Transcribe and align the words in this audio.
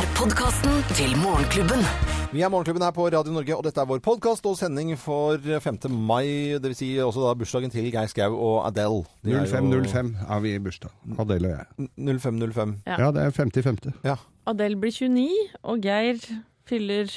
er 0.00 0.06
podkasten 0.16 0.80
til 0.96 1.12
Morgenklubben. 1.20 1.82
Vi 2.32 2.42
er 2.44 2.50
Morgenklubben 2.52 2.82
her 2.84 2.92
på 2.94 3.06
Radio 3.10 3.32
Norge, 3.34 3.56
og 3.56 3.64
dette 3.66 3.80
er 3.82 3.88
vår 3.90 4.00
podkast 4.04 4.46
og 4.46 4.56
sending 4.58 4.92
for 4.98 5.36
5. 5.42 5.78
mai. 5.90 6.56
Dvs. 6.62 6.78
Si 6.80 6.88
også 7.02 7.24
da 7.26 7.32
bursdagen 7.40 7.72
til 7.72 7.88
Geir 7.92 8.06
Skau 8.10 8.36
og 8.36 8.66
Adele. 8.68 9.02
05.05 9.24 9.26
er 9.26 10.02
jo- 10.02 10.36
er 10.36 10.40
vi 10.40 10.54
i 10.54 10.58
bursdag. 10.58 10.90
Adele 11.18 11.48
og 11.48 11.58
jeg. 11.58 11.88
0505. 11.98 12.76
Ja. 12.86 12.96
Ja, 12.98 13.10
det 13.10 13.22
er 13.26 13.30
50-50. 13.30 13.92
Ja. 14.04 14.14
Adele 14.46 14.76
blir 14.76 14.90
29, 14.90 15.28
og 15.62 15.80
Geir 15.82 16.18
fyller 16.66 17.10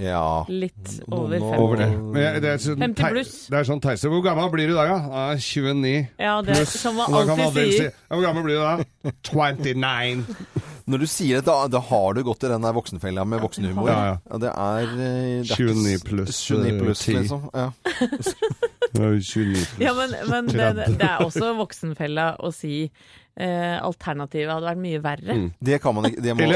ja. 0.00 0.44
litt 0.48 0.92
over 1.08 1.38
nå- 1.38 1.50
50. 1.52 1.62
Over 1.62 1.76
det. 1.82 1.88
Jeg, 2.22 2.42
det 2.42 2.50
er 2.52 2.60
sånn 2.64 2.84
50 2.86 3.12
pluss. 3.12 3.32
Det 3.52 3.58
er 3.58 3.68
sånn 3.68 3.82
teise. 3.84 4.10
Hvor 4.12 4.22
gammel 4.24 4.50
blir 4.54 4.72
du 4.72 4.74
da, 4.76 4.86
ja? 4.88 4.98
ja 5.12 5.24
29 5.36 5.92
Ja, 6.18 6.34
det 6.42 6.54
er 6.56 6.60
pluss. 6.62 6.74
som 6.80 6.96
man 6.96 7.12
da 7.12 7.36
alltid 7.36 7.52
sier. 7.56 7.72
Si, 7.76 7.88
ja, 7.88 8.12
hvor 8.16 8.24
gammel 8.26 8.46
blir 8.46 8.60
du 8.60 8.64
da? 8.64 9.12
29. 9.28 10.24
Når 10.92 10.98
du 10.98 11.06
sier 11.06 11.38
det, 11.38 11.46
da, 11.46 11.56
da 11.70 11.78
har 11.92 12.16
du 12.16 12.22
gått 12.26 12.42
i 12.42 12.50
den 12.50 12.64
der 12.66 12.74
voksenfella 12.74 13.24
med 13.28 13.42
voksenhumor. 13.44 13.88
Ja, 13.88 14.00
ja. 14.16 14.38
det 14.42 14.50
er 14.50 14.88
eh, 14.90 15.42
det 15.46 15.54
er 15.54 15.68
29 15.70 16.00
pluss, 16.08 16.40
29 16.50 16.80
pluss, 16.82 17.04
eh, 17.06 17.14
10. 17.14 17.18
liksom. 17.20 17.50
Ja. 17.54 17.70
Ja, 18.92 19.08
29 19.08 19.54
pluss. 19.56 19.68
Ja, 19.80 19.94
men, 19.96 20.10
men 20.28 20.48
det, 20.52 20.66
det 21.00 21.06
er 21.06 21.22
også 21.24 21.54
voksenfella 21.56 22.34
å 22.44 22.50
si 22.52 22.90
eh, 23.36 23.78
alternativet 23.82 24.50
hadde 24.52 24.66
vært 24.68 24.80
mye 24.82 25.00
verre. 25.02 25.36
Mm. 25.38 25.46
Det 25.60 25.78
kan 25.82 25.94
man 25.96 26.04
ikke. 26.10 26.22
Det 26.22 26.34
må, 26.36 26.48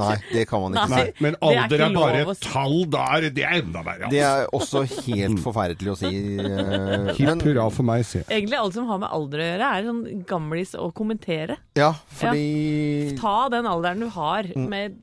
nei, 0.00 0.16
det 0.32 0.44
kan 0.50 0.60
man 0.64 0.74
ikke. 0.74 0.88
Nei. 0.94 1.04
Men 1.22 1.36
alder 1.40 1.76
er 1.78 1.84
er 1.86 1.94
bare 1.94 2.22
et 2.34 2.40
tall 2.44 2.76
der. 2.90 3.28
Det 3.34 3.44
er 3.44 3.60
enda 3.62 3.82
verre. 3.86 4.10
Det 4.10 4.22
Altså. 4.24 4.44
er 4.44 4.58
også 4.58 4.82
helt 5.08 5.40
forferdelig 5.44 5.92
å 5.92 5.96
si. 6.00 6.10
eh, 6.10 7.14
Hipp 7.18 7.44
hurra 7.46 7.68
for 7.70 7.82
meg, 7.86 8.04
sier. 8.08 8.24
Egentlig 8.28 8.58
alt 8.58 8.74
som 8.74 8.86
har 8.90 8.98
med 9.04 9.08
alder 9.14 9.38
å 9.44 9.48
gjøre, 9.50 9.70
er 9.78 9.88
sånn 9.88 10.24
gamlis 10.26 10.74
å 10.74 10.90
kommentere. 10.92 11.56
Ja, 11.78 11.92
fordi 12.18 13.16
Ta 13.20 13.48
den 13.48 13.66
alderen 13.66 14.00
du 14.00 14.08
har, 14.08 14.42
Mm. 14.54 14.68
med 14.68 14.94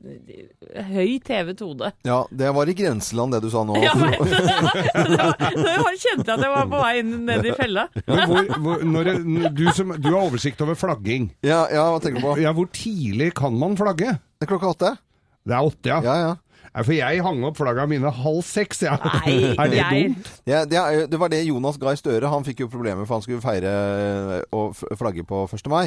høy 0.92 1.18
TV-tode. 1.22 1.92
Ja, 2.06 2.24
det 2.30 2.52
var 2.54 2.66
i 2.68 2.74
grenseland, 2.74 3.32
det 3.32 3.42
du 3.42 3.50
sa 3.50 3.62
nå. 3.64 3.76
Ja, 3.82 3.92
men, 3.94 4.12
Nå 5.02 5.90
kjente 5.98 6.26
jeg 6.26 6.36
at 6.36 6.44
jeg 6.44 6.52
var 6.52 6.68
på 6.70 6.80
vei 6.82 7.02
ned 7.02 7.46
i 7.48 7.52
fella. 7.56 7.86
Men 8.06 8.22
hvor, 8.30 8.50
hvor, 8.64 8.84
når, 8.84 9.10
det- 9.10 9.54
du, 9.58 9.64
som, 9.76 9.92
du 9.98 10.08
har 10.12 10.22
oversikt 10.28 10.60
over 10.64 10.74
flagging. 10.78 11.21
Ja, 11.46 11.64
ja, 11.72 11.84
hva 11.92 12.00
tenker 12.02 12.20
du 12.22 12.26
på? 12.26 12.36
Ja, 12.42 12.52
hvor 12.56 12.68
tidlig 12.74 13.32
kan 13.38 13.56
man 13.58 13.76
flagge? 13.78 14.16
Det 14.38 14.46
er 14.48 14.50
klokka 14.54 14.72
åtte? 14.74 14.94
Det 15.46 15.54
er 15.58 15.68
åtte, 15.68 15.90
ja. 15.90 16.00
Ja, 16.06 16.16
ja. 16.28 16.32
Nei, 16.72 16.82
For 16.86 16.94
jeg 16.96 17.20
hang 17.26 17.42
opp 17.44 17.58
flagga 17.58 17.84
mine 17.90 18.08
halv 18.16 18.40
seks, 18.48 18.80
ja. 18.86 18.94
Nei, 19.02 19.34
er 19.60 19.68
det 19.74 19.80
jeg- 19.82 20.08
dumt? 20.14 20.32
Ja, 20.48 20.64
det, 20.64 20.78
er, 20.80 21.06
det 21.10 21.18
var 21.20 21.28
det 21.34 21.42
Jonas 21.44 21.76
Gahr 21.82 21.98
Støre. 22.00 22.30
Han 22.32 22.46
fikk 22.46 22.64
jo 22.64 22.70
problemer 22.72 23.04
for 23.06 23.18
han 23.18 23.24
skulle 23.26 23.42
feire 23.44 23.72
eh, 23.76 24.42
og 24.56 24.72
flagge 24.96 25.24
på 25.28 25.44
1. 25.52 25.68
mai. 25.72 25.86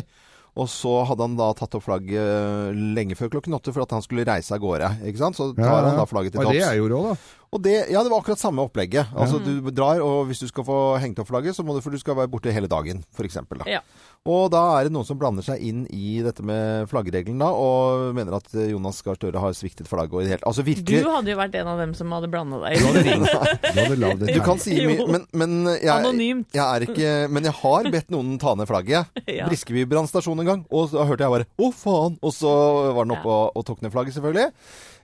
Og 0.56 0.70
så 0.72 0.92
hadde 1.04 1.26
han 1.26 1.34
da 1.36 1.50
tatt 1.58 1.74
opp 1.76 1.84
flagget 1.84 2.16
eh, 2.16 2.78
lenge 2.96 3.18
før 3.20 3.28
klokken 3.34 3.58
åtte 3.58 3.74
for 3.76 3.84
at 3.84 3.92
han 3.98 4.04
skulle 4.06 4.24
reise 4.30 4.54
av 4.56 4.62
gårde. 4.64 4.88
Ikke 5.10 5.20
sant? 5.20 5.36
Så 5.36 5.50
tar 5.58 5.82
han 5.90 5.98
da 6.00 6.06
flagget 6.08 6.32
til 6.38 6.46
topps. 6.46 6.54
det 6.56 6.62
jeg 6.64 6.80
gjorde 6.80 7.00
også, 7.02 7.16
da. 7.18 7.42
Og 7.56 7.62
det, 7.64 7.74
ja, 7.92 8.02
det 8.04 8.12
var 8.12 8.22
akkurat 8.22 8.40
samme 8.40 8.64
opplegget. 8.68 9.12
Altså 9.16 9.40
Du 9.44 9.68
drar, 9.72 10.00
og 10.04 10.26
hvis 10.30 10.40
du 10.44 10.48
skal 10.52 10.66
få 10.68 10.78
hengt 11.00 11.20
opp 11.24 11.28
flagget, 11.32 11.56
så 11.58 11.64
må 11.64 11.76
du, 11.76 11.82
for 11.84 11.92
du 11.92 12.00
skal 12.00 12.16
være 12.20 12.32
borte 12.32 12.52
hele 12.56 12.68
dagen, 12.72 13.02
f.eks. 13.16 13.38
Ja. 13.68 13.82
Og 14.26 14.48
da 14.50 14.60
er 14.80 14.88
det 14.88 14.94
noen 14.96 15.06
som 15.06 15.20
blander 15.22 15.46
seg 15.46 15.62
inn 15.62 15.84
i 15.94 16.16
dette 16.26 16.42
med 16.42 16.88
flaggregelen 16.90 17.38
da, 17.44 17.52
og 17.54 18.16
mener 18.18 18.40
at 18.40 18.48
eh, 18.58 18.72
Jonas 18.72 19.04
Gahr 19.06 19.20
Støre 19.20 19.42
har 19.44 19.54
sviktet 19.54 19.86
flagget. 19.86 20.16
Og 20.18 20.24
i 20.24 20.26
det 20.26 20.34
hele 20.34 20.50
Altså 20.50 20.66
Du 20.66 21.12
hadde 21.14 21.30
jo 21.30 21.38
vært 21.38 21.58
en 21.60 21.70
av 21.70 21.82
dem 21.84 21.94
som 21.98 22.10
hadde 22.16 22.32
blanda 22.34 22.58
deg 22.64 22.82
Du 22.82 22.98
inn. 23.04 23.22
Du 23.22 23.78
hadde 23.78 24.00
lagd 24.02 24.26
et 24.26 24.34
Du 24.34 24.42
kan 24.46 24.62
si 24.62 24.80
mye, 24.82 25.06
men, 25.14 25.28
men 25.38 25.54
jeg, 25.76 25.94
Anonymt. 25.94 26.50
Jeg 26.58 26.66
er 26.66 26.88
ikke, 26.88 27.14
men 27.38 27.46
jeg 27.52 27.58
har 27.60 27.92
bedt 27.94 28.10
noen 28.16 28.34
ta 28.42 28.56
ned 28.58 28.70
flagget. 28.72 29.14
Ja. 29.36 29.50
Briskeby 29.50 29.84
brannstasjon 29.90 30.40
en 30.40 30.48
gang. 30.48 30.62
Og 30.72 30.92
så 30.92 31.04
hørte 31.04 31.26
jeg 31.26 31.34
bare 31.34 31.48
'å, 31.60 31.70
faen'. 31.76 32.18
Og 32.24 32.32
så 32.32 32.52
var 32.96 33.08
den 33.08 33.16
oppe 33.18 33.28
og, 33.28 33.58
og 33.58 33.66
tok 33.68 33.82
ned 33.84 33.92
flagget, 33.92 34.16
selvfølgelig. 34.16 34.54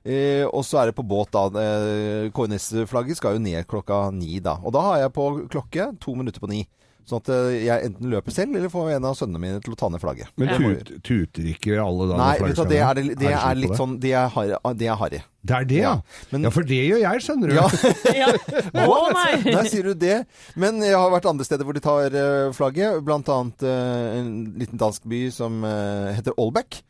Eh, 0.02 0.46
og 0.48 0.64
så 0.66 0.80
er 0.82 0.90
det 0.90 0.96
på 0.98 1.06
båt, 1.06 1.34
da. 1.34 1.50
Eh, 1.62 2.30
KNS-flagget 2.34 3.20
skal 3.20 3.36
jo 3.36 3.44
ned 3.44 3.68
klokka 3.70 4.08
ni, 4.16 4.40
da. 4.40 4.56
Og 4.64 4.74
da 4.74 4.86
har 4.86 5.02
jeg 5.04 5.14
på 5.18 5.26
klokke 5.52 5.90
to 6.02 6.16
minutter 6.16 6.42
på 6.42 6.50
ni. 6.54 6.64
Sånn 7.10 7.20
at 7.24 7.30
eh, 7.34 7.56
jeg 7.66 7.88
enten 7.90 8.12
løper 8.12 8.32
selv, 8.36 8.56
eller 8.56 8.70
får 8.72 8.92
en 8.96 9.06
av 9.10 9.16
sønnene 9.18 9.40
mine 9.42 9.62
til 9.66 9.74
å 9.74 9.78
ta 9.80 9.90
ned 9.92 10.02
flagget. 10.04 10.30
Men 10.40 10.52
tut, 10.56 10.92
tuter 11.08 11.48
ikke 11.52 11.76
alle 11.82 12.08
da? 12.12 12.20
Nei, 12.22 12.36
vet 12.44 12.56
du, 12.60 12.64
det 12.70 12.80
er, 12.86 12.94
det, 13.00 13.16
det 13.20 13.32
er 13.34 13.58
litt 13.60 13.74
sånn 13.80 13.96
Det 14.04 14.12
er 14.16 14.30
harry. 14.36 14.58
Det 14.78 14.88
er 14.92 15.00
harry. 15.02 15.22
Det 15.42 15.56
er 15.58 15.66
det, 15.66 15.80
ja. 15.82 15.94
Ja, 15.98 16.28
men- 16.32 16.44
ja, 16.46 16.52
for 16.54 16.68
det 16.70 16.78
gjør 16.86 17.02
jeg, 17.02 17.24
skjønner 17.26 17.50
du. 17.50 17.56
Ja. 17.58 17.66
Ja. 18.22 18.30
Å 18.86 19.00
nei! 19.16 19.32
Der 19.50 19.68
sier 19.72 19.90
du 19.90 19.94
det. 19.98 20.20
Men 20.56 20.78
jeg 20.86 20.94
har 20.94 21.10
vært 21.16 21.26
andre 21.32 21.48
steder 21.48 21.66
hvor 21.66 21.74
de 21.78 21.82
tar 21.84 22.14
eh, 22.14 22.52
flagget. 22.54 23.02
Blant 23.08 23.28
annet 23.34 23.66
eh, 23.66 24.20
en 24.22 24.32
liten 24.62 24.78
dansk 24.82 25.04
by 25.10 25.24
som 25.34 25.64
heter 25.66 26.38
Aalbeck. 26.38 26.84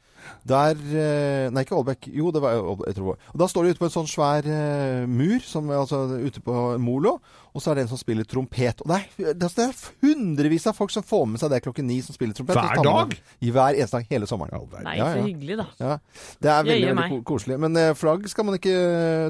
Der 0.47 0.73
eh, 0.73 1.49
Nei, 1.53 1.61
ikke 1.65 1.75
Aalbekk. 1.77 2.07
Jo, 2.17 2.31
det 2.33 2.41
var 2.41 2.55
Aalbeck, 2.57 2.87
jeg 2.89 2.95
tror. 2.97 3.17
Og 3.33 3.37
Da 3.41 3.47
står 3.51 3.63
de 3.67 3.73
ute 3.75 3.81
på 3.83 3.85
en 3.89 3.93
sånn 3.93 4.09
svær 4.09 4.47
eh, 4.49 5.05
mur, 5.05 5.39
som, 5.45 5.69
er 5.69 5.81
altså 5.83 5.99
ute 6.17 6.41
på 6.41 6.55
Molo. 6.81 7.17
Og 7.51 7.59
så 7.61 7.71
er 7.71 7.75
det 7.75 7.83
en 7.83 7.91
som 7.91 7.99
spiller 7.99 8.23
trompet. 8.25 8.81
Og 8.81 8.87
det 8.89 8.97
er, 9.27 9.33
det 9.35 9.49
er 9.59 9.73
hundrevis 10.01 10.65
av 10.71 10.77
folk 10.77 10.93
som 10.93 11.03
får 11.03 11.25
med 11.33 11.41
seg 11.41 11.51
det 11.51 11.59
klokken 11.65 11.85
ni, 11.89 11.99
som 12.05 12.15
spiller 12.15 12.33
trompet. 12.37 12.55
Hver 12.55 12.81
dag? 12.87 13.13
I 13.43 13.51
hver 13.51 13.75
eneste 13.75 13.99
dag 13.99 14.07
hele 14.13 14.29
sommeren. 14.29 14.55
Ja. 14.55 14.83
Nei, 14.87 14.95
Ja, 14.97 15.09
så 15.13 15.25
hyggelig, 15.27 15.57
da. 15.59 15.67
Ja, 15.83 15.97
Det 16.41 16.53
er 16.55 16.63
veldig, 16.69 16.95
veldig 17.01 17.21
koselig. 17.27 17.59
Men 17.59 17.77
eh, 17.77 17.91
flagg 17.99 18.25
skal 18.31 18.47
man 18.47 18.57
ikke 18.57 18.77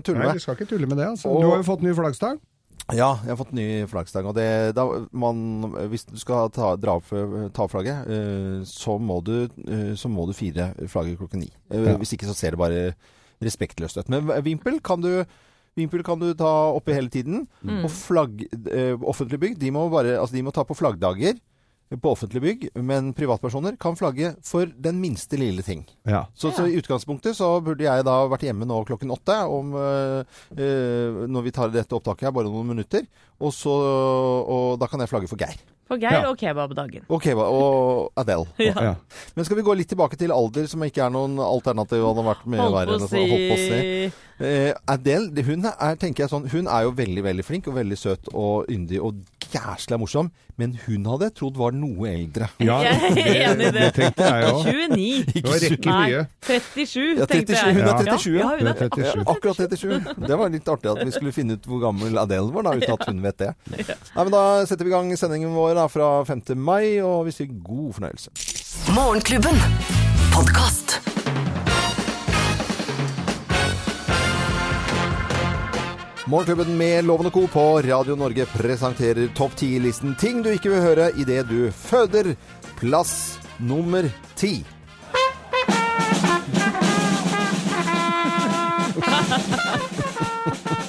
tulle 0.05 0.21
med. 0.21 0.31
Nei, 0.31 0.37
vi 0.39 0.45
skal 0.45 0.55
ikke 0.59 0.69
tulle 0.75 0.87
med 0.87 1.01
det. 1.01 1.09
altså. 1.15 1.27
Og- 1.33 1.41
Du 1.41 1.49
har 1.49 1.57
jo 1.57 1.67
fått 1.73 1.81
ny 1.83 1.93
flaggstang. 1.97 2.39
Ja, 2.91 3.13
jeg 3.23 3.29
har 3.31 3.37
fått 3.39 3.53
ny 3.55 3.65
flaggstang. 3.87 4.25
Og 4.27 4.35
det, 4.35 4.47
da, 4.75 4.83
man, 5.13 5.43
hvis 5.91 6.03
du 6.09 6.17
skal 6.19 6.49
ta, 6.51 6.73
dra 6.81 6.97
opp, 6.99 7.11
ta 7.55 7.65
opp 7.67 7.71
flagget, 7.75 8.09
eh, 8.11 8.57
så, 8.67 8.97
må 8.99 9.21
du, 9.23 9.35
eh, 9.67 9.93
så 9.99 10.11
må 10.11 10.25
du 10.27 10.33
fire 10.35 10.71
flagget 10.91 11.21
klokken 11.21 11.45
ni. 11.45 11.51
Eh, 11.71 11.85
Ja. 11.91 11.95
Hvis 12.01 12.15
ikke 12.17 12.27
så 12.27 12.35
ser 12.35 12.55
det 12.55 12.59
bare 12.61 12.81
respektløst 13.41 14.01
ut. 14.01 14.09
Men 14.11 14.27
vimpel 14.43 14.81
kan 14.83 15.01
du 15.03 15.23
Vimpel 15.71 16.01
kan 16.03 16.19
du 16.19 16.33
ta 16.35 16.49
oppe 16.75 16.91
hele 16.91 17.07
tiden. 17.07 17.45
Mm. 17.63 17.85
Og 17.85 17.91
flagg, 17.95 18.41
eh, 18.75 18.91
offentlige 19.07 19.39
bygg 19.39 19.53
de 19.61 19.69
må, 19.71 19.85
bare, 19.89 20.17
altså 20.19 20.35
de 20.35 20.41
må 20.43 20.51
ta 20.51 20.65
på 20.67 20.75
flaggdager 20.75 21.37
på 21.99 22.11
offentlige 22.13 22.41
bygg, 22.45 22.61
men 22.87 23.09
privatpersoner 23.17 23.75
kan 23.81 23.97
flagge 23.99 24.35
for 24.47 24.65
den 24.79 25.01
minste 25.01 25.35
lille 25.35 25.61
ting. 25.65 25.81
Ja. 26.07 26.21
Så, 26.33 26.53
så 26.55 26.63
i 26.69 26.77
utgangspunktet 26.79 27.35
så 27.35 27.49
burde 27.65 27.83
jeg 27.83 28.05
da 28.07 28.15
vært 28.31 28.45
hjemme 28.47 28.63
nå 28.69 28.77
klokken 28.87 29.11
åtte 29.11 29.35
om, 29.51 29.73
øh, 29.75 30.23
øh, 30.55 31.25
når 31.27 31.43
vi 31.49 31.51
tar 31.51 31.73
dette 31.73 31.97
opptaket 31.97 32.29
her, 32.29 32.31
bare 32.35 32.47
noen 32.47 32.71
minutter. 32.71 33.03
Og, 33.41 33.51
så, 33.57 33.73
og 33.73 34.79
da 34.79 34.87
kan 34.87 35.01
jeg 35.03 35.09
flagge 35.11 35.27
for 35.31 35.39
Geir. 35.41 35.57
For 35.91 35.99
Geir 35.99 36.21
Ja. 36.21 36.29
og 36.29 36.37
kebabdagen. 36.39 37.03
Og 37.11 37.19
kebab 37.21 37.51
og 37.51 38.11
Adele. 38.15 38.45
Ja. 38.69 38.73
ja. 38.91 38.93
Men 39.35 39.43
skal 39.45 39.57
vi 39.59 39.65
gå 39.67 39.73
litt 39.75 39.89
tilbake 39.91 40.15
til 40.15 40.31
alder, 40.31 40.67
som 40.71 40.83
ikke 40.87 41.03
er 41.03 41.11
noen 41.11 41.35
alternativ? 41.43 42.05
Hadde 42.05 42.23
vært 42.29 42.45
mye 42.47 42.69
verre 42.71 42.95
enn 42.95 43.07
så- 43.09 43.19
holdt 43.19 43.47
på 43.51 43.57
å 43.57 43.63
si. 43.65 43.79
si 44.07 44.27
Eh, 44.41 44.71
Adele 44.89 45.43
hun 45.45 45.67
er, 45.69 45.95
tenker 46.01 46.23
jeg 46.23 46.31
sånn, 46.31 46.47
hun 46.49 46.65
er 46.65 46.87
jo 46.87 46.91
veldig 46.97 47.21
veldig 47.27 47.43
flink 47.45 47.67
og 47.69 47.75
veldig 47.75 47.97
søt 47.99 48.25
og 48.33 48.65
yndig 48.73 48.97
og 48.97 49.19
jæsla 49.53 49.97
morsom. 50.01 50.29
Men 50.59 50.73
hun 50.85 51.05
hadde 51.09 51.27
jeg 51.29 51.33
trodd 51.39 51.57
var 51.57 51.71
noe 51.73 52.09
eldre. 52.11 52.47
ja 52.61 52.75
Jeg 52.83 53.23
er 53.23 53.51
enig 53.51 53.67
i 53.67 53.71
det. 53.71 53.73
det 53.73 53.89
tenkte 53.95 54.27
jeg 54.27 54.51
òg. 54.51 54.65
29. 54.65 55.33
Det 55.33 55.43
var 55.47 55.59
rekke 55.65 55.89
Nei, 55.91 56.09
mye. 56.11 56.23
37, 56.45 57.19
Ja, 57.21 57.25
tenkte 57.31 57.55
jeg. 57.57 57.73
hun 57.75 57.81
er 57.81 57.87
Ja. 57.87 57.97
37, 57.97 58.35
Ja, 58.35 58.41
ja. 58.41 58.57
hun 58.57 58.67
er 58.67 58.71
er 58.71 58.89
37. 58.89 59.23
Akkurat 59.35 59.55
37. 59.57 60.27
Det 60.27 60.37
var 60.43 60.49
litt 60.53 60.67
artig 60.75 60.91
at 60.91 61.05
vi 61.05 61.11
skulle 61.15 61.33
finne 61.35 61.57
ut 61.57 61.65
hvor 61.71 61.81
gammel 61.85 62.17
Adele 62.21 62.51
var, 62.53 62.67
da, 62.69 62.75
uten 62.77 62.93
at 62.97 63.07
hun 63.09 63.21
vet 63.23 63.37
det. 63.41 63.51
Nei, 64.15 64.23
men 64.23 64.31
Da 64.31 64.43
setter 64.69 64.85
vi 64.85 64.91
i 64.91 64.95
gang 64.95 65.11
sendingen 65.17 65.55
vår 65.55 65.75
da, 65.79 65.87
fra 65.91 66.11
5. 66.27 66.43
mai, 66.57 66.99
og 67.01 67.25
vi 67.25 67.31
sier 67.35 67.49
god 67.63 67.93
fornøyelse. 67.99 68.29
Morgenklubben. 68.95 69.57
Podkast. 70.31 70.99
Morgenklubben 76.25 76.77
med 76.77 77.05
Lovende 77.05 77.31
Co. 77.31 77.47
på 77.47 77.81
Radio 77.81 78.15
Norge 78.15 78.45
presenterer 78.45 79.27
topp 79.35 79.51
10-listen 79.57 80.15
ting 80.15 80.43
du 80.43 80.51
ikke 80.53 80.69
vil 80.69 80.81
høre 80.83 81.09
idet 81.17 81.47
du 81.49 81.71
føder. 81.73 82.35
Plass 82.77 83.39
nummer 83.57 84.05
ti. 84.37 84.61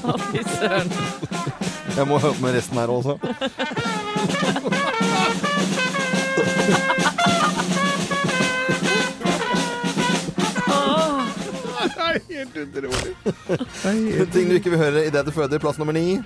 Å, 0.03 0.17
fy 0.29 0.45
søren. 0.53 0.93
Jeg 1.97 2.09
må 2.09 2.19
høre 2.21 2.41
med 2.45 2.57
resten 2.59 2.81
her 2.83 2.93
også. 2.93 3.19
helt 12.37 12.57
utrolig. 12.57 13.13
Ting 14.33 14.49
du 14.49 14.57
ikke 14.57 14.73
vil 14.73 14.81
høre 14.81 15.07
idet 15.09 15.27
du 15.27 15.33
føder. 15.35 15.59
Plass 15.63 15.79
nummer 15.81 15.97
ni. 15.97 16.21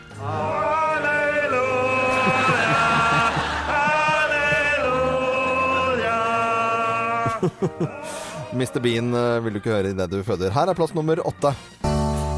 Mr. 8.57 8.81
Bean 8.81 9.15
eh, 9.15 9.45
vil 9.45 9.53
du 9.53 9.61
ikke 9.61 9.75
høre 9.75 9.91
idet 9.93 10.11
du 10.11 10.23
føder. 10.25 10.55
Her 10.55 10.73
er 10.73 10.79
plass 10.79 10.95
nummer 10.97 11.21
åtte. 11.27 11.53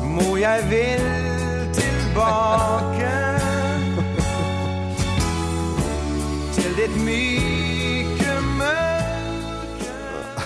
Må 0.09 0.37
jeg 0.41 0.65
vil 0.71 1.05
tilbake 1.77 3.13
Til 6.59 6.77
ditt 6.81 6.97
mørke 7.05 7.58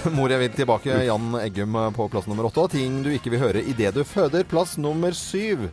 Mor 0.17 0.33
jeg 0.33 0.43
vil 0.43 0.55
tilbake. 0.57 0.97
Jan 1.07 1.35
Eggum 1.43 1.79
på 1.97 2.09
plass 2.13 2.27
nummer 2.31 2.49
åtte. 2.51 2.65
Og 2.67 2.71
ting 2.75 3.03
du 3.05 3.11
ikke 3.15 3.33
vil 3.35 3.43
høre 3.45 3.63
idet 3.63 3.95
du 3.97 4.03
føder. 4.07 4.45
Plass 4.49 4.77
nummer 4.81 5.15
syv. 5.17 5.69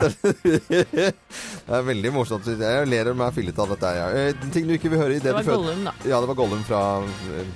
Det 0.00 1.76
er 1.76 1.82
veldig 1.86 2.12
morsomt. 2.14 2.46
Jeg 2.50 2.88
ler 2.90 3.10
meg 3.16 3.34
fillete 3.36 3.64
av 3.64 3.74
dette. 3.74 3.92
Ja. 3.98 4.06
Eh, 4.16 4.46
Ting 4.54 4.68
du 4.68 4.74
ikke 4.76 4.92
vil 4.92 5.02
høre 5.02 5.16
i 5.16 5.20
Det 5.22 5.30
du 5.30 5.36
var 5.38 5.46
føder. 5.46 5.58
Gollum, 5.60 5.84
da. 5.88 5.94
Ja, 6.08 6.20
det 6.22 6.30
var 6.30 6.38
Gollum 6.38 6.62
fra 6.66 6.82
eh, 7.36 7.50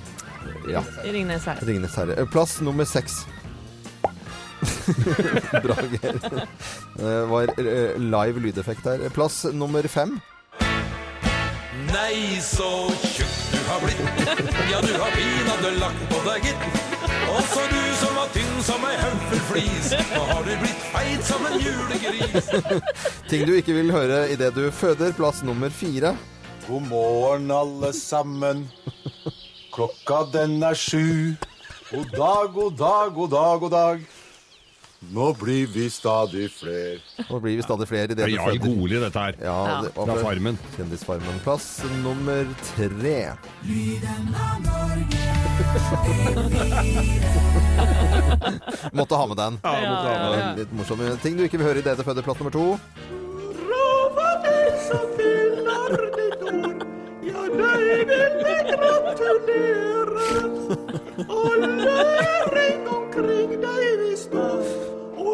ja, 0.75 0.83
Ringnes 1.05 1.47
herre. 1.49 1.67
Ringenes 1.67 1.97
herre. 1.99 2.17
Eh, 2.21 2.29
Plass 2.31 2.59
nummer 2.65 2.87
seks. 2.89 3.23
Bra, 5.65 5.75
Geir. 5.95 6.19
Det 6.95 7.17
var 7.31 7.51
eh, 7.59 7.97
live 7.99 8.45
lydeffekt 8.47 8.87
her. 8.89 9.09
Plass 9.15 9.43
nummer 9.53 9.87
fem. 9.91 10.17
Nei, 11.91 12.41
så 12.43 12.69
tjukk 13.03 13.35
du 13.51 13.59
har 13.69 13.79
blitt. 13.83 14.01
Ja, 14.71 14.81
du 14.81 14.93
har 14.99 15.11
pinadø 15.15 15.71
lagt 15.79 16.03
på 16.11 16.19
deg, 16.27 16.49
gitt. 16.49 16.83
Også 17.35 17.63
du 17.71 17.81
som 17.99 18.17
var 18.17 18.29
tynn 18.33 18.61
som 18.65 18.85
ei 18.87 18.95
høvelflis. 18.99 19.91
Nå 20.11 20.23
har 20.31 20.45
du 20.47 20.53
blitt 20.61 20.85
feit 20.93 21.27
som 21.27 21.45
en 21.49 21.57
julegris. 21.61 22.49
Ting 23.29 23.45
du 23.47 23.53
ikke 23.57 23.75
vil 23.77 23.93
høre 23.95 24.25
idet 24.33 24.53
du 24.57 24.65
føder. 24.73 25.13
Plass 25.17 25.43
nummer 25.47 25.73
fire. 25.73 26.15
God 26.65 26.87
morgen, 26.89 27.51
alle 27.53 27.91
sammen. 27.93 28.65
Klokka 29.75 30.23
den 30.33 30.57
er 30.63 30.77
sju. 30.79 31.35
God 31.91 32.11
dag, 32.15 32.53
god 32.53 32.77
dag, 32.79 33.13
god 33.13 33.33
dag, 33.35 33.59
god 33.61 33.75
dag. 33.75 34.05
Nå 35.13 35.33
blir 35.39 35.67
vi 35.67 35.89
stadig 35.89 36.51
fler. 36.51 36.99
Nå 37.29 37.39
blir 37.39 37.55
vi 37.59 37.63
stadig 37.65 37.87
flere 37.89 38.07
Det 38.15 38.23
er 38.25 38.29
Jarl. 38.33 38.57
Goli, 38.63 38.99
dette 38.99 39.19
her. 39.19 39.33
Ja, 39.41 39.67
Ja. 39.67 39.81
det 39.81 39.91
var 39.95 40.05
Fra 40.05 40.15
fra 40.15 40.23
Farmen. 40.23 40.57
Kjendisfarmen. 40.77 41.39
Plass 41.43 41.81
nummer 42.03 42.45
tre. 42.75 43.29
Måtte 48.93 49.15
ha 49.15 49.25
med 49.27 49.37
den. 49.37 49.59
Ja, 49.63 49.81
ja, 49.81 50.37
ja. 50.37 50.55
Litt 50.57 50.71
morsomme 50.73 51.17
Ting 51.21 51.37
du 51.37 51.43
ikke 51.43 51.57
vil 51.57 51.67
høre 51.67 51.79
i 51.79 51.83
føder. 52.03 52.21
Plass 52.21 52.39
nummer 52.39 52.51
to. 52.51 52.77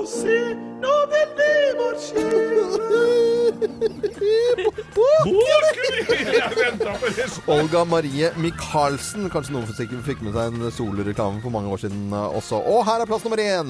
Jeg 0.01 0.07
vil 0.25 0.57
vi 1.12 1.21
det! 1.38 1.51
Olga 7.48 7.86
Marie 7.86 8.31
Michaelsen. 8.42 9.30
Kanskje 9.30 9.53
noen 9.53 9.68
sikkert 9.75 10.01
fikk 10.07 10.24
med 10.25 10.33
seg 10.33 10.56
en 10.56 10.71
soloreklame 10.74 11.42
for 11.44 11.53
mange 11.53 11.69
år 11.69 11.77
siden 11.83 12.09
eh, 12.09 12.38
også. 12.39 12.57
Og 12.65 12.81
her 12.88 13.03
er 13.03 13.07
plass 13.09 13.24
nummer 13.27 13.42
én. 13.44 13.69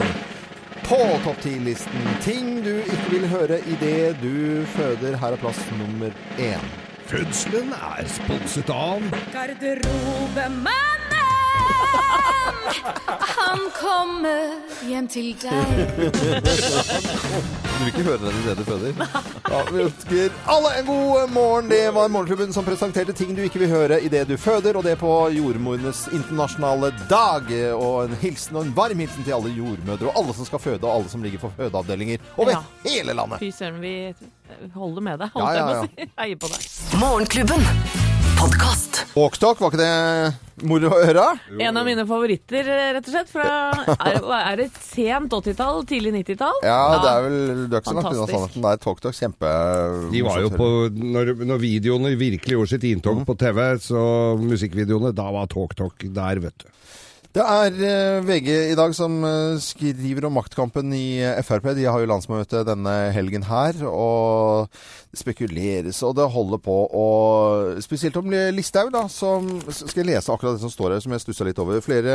På 0.88 1.00
topp 1.26 1.40
ti-listen. 1.44 2.08
Ting 2.24 2.64
du 2.64 2.76
ikke 2.80 3.10
vil 3.12 3.28
høre 3.32 3.58
idet 3.74 4.16
du 4.24 4.64
føder. 4.78 5.20
Her 5.20 5.32
er 5.36 5.40
plass 5.44 5.60
nummer 5.82 6.12
én. 6.40 6.64
Fødselen 7.12 7.74
er 7.76 8.08
sponset 8.08 8.70
av 8.72 9.04
Garderobemannen, 9.34 11.01
han 13.38 13.60
kommer 13.82 14.54
hjem 14.88 15.08
til 15.12 15.34
deg. 15.42 15.66
Du 17.82 17.86
vil 17.88 17.94
ikke 17.96 18.04
høre 18.06 18.20
den 18.22 18.36
idet 18.44 18.60
du 18.60 18.66
føder? 18.68 18.92
Ja, 19.50 19.60
vi 19.74 19.80
ønsker 19.88 20.34
alle 20.54 20.70
en 20.78 20.86
god 20.86 21.32
morgen. 21.34 21.70
Det 21.72 21.80
var 21.96 22.12
Morgenklubben 22.14 22.52
som 22.54 22.62
presenterte 22.68 23.16
ting 23.18 23.32
du 23.34 23.42
ikke 23.42 23.58
vil 23.64 23.72
høre 23.72 23.98
idet 24.06 24.28
du 24.30 24.36
føder, 24.38 24.78
og 24.78 24.86
det 24.86 24.94
på 25.02 25.10
jordmorenes 25.34 26.04
internasjonale 26.14 26.92
dag. 27.10 27.50
Og 27.74 28.04
en 28.06 28.14
hilsen 28.22 28.60
og 28.62 28.68
en 28.68 28.76
varm 28.78 29.02
hilsen 29.02 29.26
til 29.26 29.34
alle 29.40 29.56
jordmødre 29.58 30.12
og 30.12 30.22
alle 30.22 30.38
som 30.38 30.46
skal 30.52 30.62
føde, 30.62 30.84
og 30.86 30.94
alle 31.00 31.10
som 31.10 31.26
ligger 31.26 31.42
på 31.42 31.50
fødeavdelinger 31.58 32.22
over 32.38 32.54
Ja. 32.54 32.62
hele 32.86 33.18
landet. 33.18 33.42
Fy 33.42 33.50
søren, 33.50 33.82
vi 33.82 33.96
holder 34.78 35.02
med 35.10 35.18
deg, 35.26 35.30
Ja, 35.42 35.52
ja, 35.58 35.68
ja. 35.82 36.06
Heier 36.22 36.38
på 36.38 36.54
deg. 36.54 36.70
Morgenklubben. 37.02 38.21
Podkast. 38.42 39.04
Walktalk, 39.14 39.60
var 39.62 39.70
ikke 39.70 39.78
det 39.84 40.66
moro 40.66 40.90
å 40.90 41.02
høre? 41.04 41.26
En 41.62 41.78
av 41.78 41.86
mine 41.86 42.02
favoritter, 42.10 42.66
rett 42.96 43.06
og 43.06 43.14
slett. 43.14 43.30
Fra, 43.30 43.50
er, 44.10 44.18
er 44.40 44.58
det 44.64 44.66
sent 44.82 45.36
80-tall, 45.38 45.84
tidlig 45.86 46.16
90-tall? 46.16 46.58
Ja, 46.66 46.80
det 47.04 47.12
er 47.12 47.28
vel 47.28 47.38
Du 47.70 47.76
er 47.78 47.84
ikke 47.84 47.92
så 47.92 47.98
langt 48.00 48.08
unna 48.08 48.16
Fantastisk. 48.16 48.34
sannheten. 48.34 48.66
Det 48.66 48.72
er 48.72 48.82
TalkTalk. 48.88 49.20
Kjempe 49.20 49.54
De 50.16 50.24
var 50.26 50.42
jo 50.42 50.50
på 50.56 50.72
Når, 51.20 51.34
når 51.52 51.62
videoene 51.68 52.16
virkelig 52.18 52.58
gjorde 52.58 52.74
sitt 52.74 52.90
inntog 52.90 53.22
på 53.30 53.38
TV, 53.46 53.62
så 53.86 54.02
musikkvideoene, 54.42 55.14
da 55.22 55.30
var 55.38 55.54
Talk 55.54 55.78
Talk 55.78 56.10
der, 56.10 56.42
vet 56.48 56.66
du. 56.66 56.72
Det 57.32 57.44
er 57.48 57.78
eh, 57.88 58.18
VG 58.28 58.48
i 58.74 58.76
dag 58.76 58.92
som 58.96 59.14
eh, 59.24 59.54
skriver 59.64 60.26
om 60.28 60.34
maktkampen 60.36 60.90
i 60.92 61.22
eh, 61.24 61.38
Frp. 61.48 61.70
De 61.78 61.86
har 61.88 62.02
jo 62.04 62.10
landsmøte 62.12 62.66
denne 62.68 62.96
helgen 63.16 63.46
her, 63.48 63.80
og 63.88 64.68
spekuleres, 65.18 66.00
og 66.08 66.16
det 66.16 66.28
holder 66.32 66.62
på 66.64 66.76
å 66.88 67.08
Spesielt 67.84 68.16
om 68.20 68.32
Listhaug, 68.56 68.92
da, 68.94 69.04
som 69.12 69.48
Skal 69.68 70.04
jeg 70.04 70.10
lese 70.14 70.32
akkurat 70.32 70.56
det 70.56 70.64
som 70.64 70.72
står 70.72 70.96
her, 70.96 71.04
som 71.04 71.16
jeg 71.16 71.24
stussa 71.24 71.48
litt 71.48 71.60
over? 71.62 71.82
Flere 71.84 72.14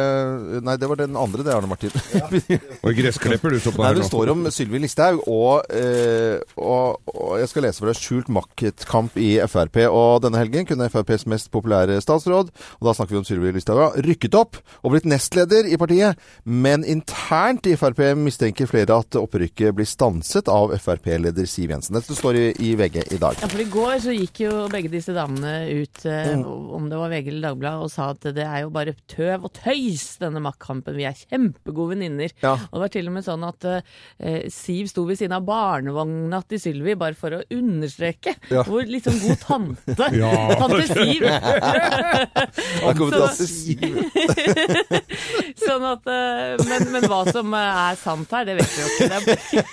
Nei, 0.64 0.76
det 0.80 0.88
var 0.88 1.00
den 1.00 1.16
andre, 1.18 1.44
det, 1.44 1.52
Arne 1.52 1.68
Martin. 1.68 1.92
Og 2.86 2.96
gressklipper 2.96 3.52
du 3.52 3.58
så 3.60 3.72
på 3.74 3.84
Nei, 3.84 3.92
nå. 3.92 4.00
det 4.00 4.08
står 4.08 4.32
om 4.32 4.46
Sylvi 4.52 4.80
Listhaug, 4.80 5.22
og, 5.30 5.66
eh, 5.74 6.38
og, 6.56 7.00
og 7.12 7.36
jeg 7.40 7.50
skal 7.50 7.66
lese 7.66 7.82
fra 7.82 7.94
Skjult 7.96 8.30
maktkamp 8.32 9.16
i 9.20 9.30
Frp. 9.50 9.80
Og 9.90 10.22
denne 10.24 10.40
helgen 10.40 10.68
kunne 10.68 10.88
FrPs 10.92 11.26
mest 11.30 11.50
populære 11.54 11.98
statsråd, 12.04 12.52
og 12.78 12.88
da 12.88 12.94
snakker 12.96 13.16
vi 13.16 13.20
om 13.20 13.26
Sylvi 13.28 13.52
Listhaug, 13.56 13.98
rykket 14.06 14.38
opp 14.38 14.60
og 14.82 14.94
blitt 14.94 15.08
nestleder 15.08 15.68
i 15.68 15.78
partiet. 15.80 16.20
Men 16.44 16.86
internt 16.86 17.68
i 17.68 17.76
Frp 17.78 18.02
mistenker 18.20 18.70
flere 18.70 19.00
at 19.02 19.18
opprykket 19.18 19.76
blir 19.76 19.88
stanset 19.88 20.50
av 20.52 20.74
Frp-leder 20.80 21.48
Siv 21.50 21.74
Jensen. 21.74 21.98
Dette 21.98 22.16
står 22.16 22.40
i, 22.40 22.46
i 22.70 22.74
VG 22.78 22.85
i 22.94 23.18
dag. 23.18 23.34
Ja, 23.42 23.48
for 23.50 23.58
I 23.58 23.64
går 23.64 23.96
så 24.04 24.12
gikk 24.14 24.38
jo 24.44 24.68
begge 24.70 24.88
disse 24.92 25.12
damene 25.16 25.66
ut, 25.82 26.04
eh, 26.06 26.36
Mm. 26.36 26.44
om 26.76 26.88
det 26.88 26.96
var 26.98 27.08
VG 27.10 27.28
eller 27.28 27.48
Dagbladet, 27.50 27.82
og 27.82 27.90
sa 27.90 28.10
at 28.10 28.20
det 28.20 28.44
er 28.46 28.60
jo 28.62 28.70
bare 28.70 28.94
tøv 29.08 29.44
og 29.44 29.52
tøys, 29.52 30.18
denne 30.18 30.40
maktkampen. 30.40 30.94
Vi 30.94 31.04
er 31.04 31.12
kjempegode 31.16 31.88
venninner. 31.96 32.30
Ja. 32.42 32.52
Og 32.54 32.72
det 32.72 32.80
var 32.80 32.88
til 32.88 33.06
og 33.08 33.12
med 33.14 33.24
sånn 33.24 33.44
at 33.48 33.64
eh, 33.64 33.80
Siv 34.50 34.86
sto 34.88 35.04
ved 35.04 35.16
siden 35.18 35.32
av 35.32 35.42
barnevogna 35.44 36.42
til 36.48 36.58
Sylvi, 36.58 36.94
bare 36.96 37.14
for 37.14 37.30
å 37.30 37.42
understreke 37.50 38.34
Ja. 38.50 38.62
hvor 38.62 38.82
liksom 38.86 39.18
god 39.20 39.38
tante 39.40 40.10
Ja. 40.16 40.54
Tante 40.54 40.86
Siv. 40.86 41.22
Så- 45.56 45.64
sånn 45.66 45.84
at, 45.88 46.06
eh, 46.06 46.56
men, 46.68 46.84
men 46.92 47.02
hva 47.10 47.24
som 47.32 47.54
eh, 47.56 47.78
er 47.90 47.96
sant 47.98 48.30
her, 48.32 48.44
det 48.48 48.54
vet 48.60 48.70
vi 48.70 48.80
jo 48.82 48.88
ikke. 48.92 49.06
Det 49.08 49.16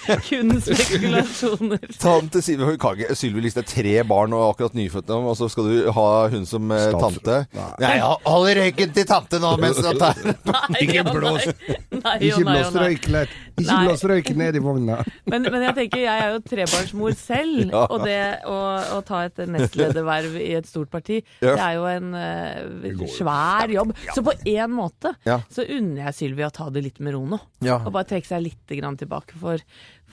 er 0.09 0.19
kun 0.25 0.49
spekulasjoner. 0.63 1.83
Tante 2.01 2.41
Siv 2.43 2.59
ikke- 2.59 2.77
Sylvi 3.17 3.41
Listhaug, 3.45 3.65
tre 3.69 3.95
barn 4.07 4.33
og 4.36 4.43
akkurat 4.53 4.75
nyfødte, 4.77 5.15
og 5.15 5.36
så 5.39 5.48
skal 5.51 5.67
du 5.69 5.91
ha 5.95 6.05
hun 6.33 6.45
som 6.50 6.72
eh, 6.75 6.89
tante? 7.00 7.38
Nei, 7.81 7.93
ja, 8.00 8.10
hold 8.27 8.50
røyken 8.57 8.93
til 8.95 9.05
tante 9.10 9.39
nå 9.43 9.53
mens 9.62 9.79
jeg 9.83 10.00
tar 10.01 10.19
Nei, 10.24 10.79
Ikke 10.86 11.03
blås. 11.10 11.48
nei. 11.48 11.77
Nei, 12.00 12.15
Ikke 12.29 12.43
nei, 12.43 12.57
blås 12.60 12.74
nei. 12.77 13.24
Ikke 13.63 13.77
blås 13.86 14.03
røyken 14.10 14.39
ned 14.41 14.57
i 14.57 14.63
vogna. 14.63 15.00
Men, 15.33 15.45
men 15.50 15.63
jeg 15.67 15.75
tenker, 15.77 16.01
jeg 16.03 16.24
er 16.25 16.33
jo 16.36 16.41
trebarnsmor 16.45 17.15
selv, 17.17 17.72
Ja. 17.74 17.83
og 17.88 18.03
det 18.05 18.17
å, 18.50 18.57
å 18.98 19.00
ta 19.07 19.24
et 19.27 19.39
nestlederverv 19.50 20.36
i 20.41 20.51
et 20.60 20.67
stort 20.69 20.91
parti, 20.93 21.22
Ja. 21.41 21.53
det 21.55 21.63
er 21.63 21.77
jo 21.79 21.86
en 21.89 22.12
uh, 22.13 23.07
svær 23.13 23.72
jobb. 23.74 23.93
Så 24.13 24.24
på 24.25 24.36
én 24.50 24.74
måte 24.74 25.13
Ja. 25.27 25.39
så 25.53 25.65
unner 25.65 26.07
jeg 26.10 26.17
Sylvi 26.19 26.45
å 26.45 26.51
ta 26.53 26.67
det 26.74 26.83
litt 26.86 27.00
med 27.03 27.15
ro 27.15 27.24
nå. 27.29 27.39
Ja. 27.65 27.79
Og 27.81 27.93
bare 27.95 28.10
trekke 28.12 28.27
seg 28.29 28.43
litt 28.45 28.75
grann 28.77 28.98
tilbake, 29.00 29.38
for, 29.39 29.62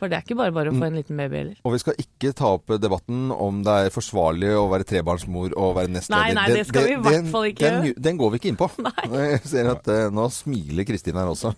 for 0.00 0.08
det 0.08 0.16
er 0.18 0.24
ikke 0.24 0.38
bare 0.38 0.54
bare 0.56 0.72
å 0.72 0.76
få 0.76 0.86
en 0.88 0.96
liten 0.96 1.20
baby 1.20 1.36
heller. 1.36 1.60
Og 1.68 1.74
vi 1.76 1.82
skal 1.82 1.98
ikke 2.00 2.32
ta 2.36 2.54
opp 2.56 2.72
debatten 2.80 3.28
om 3.34 3.60
det 3.66 3.76
er 3.84 3.94
forsvarlig 3.94 4.54
å 4.56 4.64
være 4.72 4.88
trebarnsmor 4.88 5.52
og 5.60 5.76
være 5.76 5.92
nestleder. 5.98 6.32
Nei, 6.32 6.36
nei, 6.38 6.56
det 6.56 6.66
skal 6.70 6.88
vi 6.88 6.96
i 6.96 7.02
hvert 7.04 7.30
fall 7.34 7.48
ikke 7.50 7.74
den, 7.76 7.94
den 8.08 8.20
går 8.20 8.34
vi 8.34 8.40
ikke 8.40 8.52
inn 8.54 8.60
på. 8.60 8.70
Jeg 9.20 9.42
ser 9.52 9.70
at 9.74 9.92
uh, 9.92 10.08
nå 10.14 10.26
smiler 10.32 10.88
Kristin 10.88 11.20
her 11.20 11.30
også. 11.30 11.52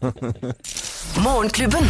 Morgenklubben. 1.27 1.87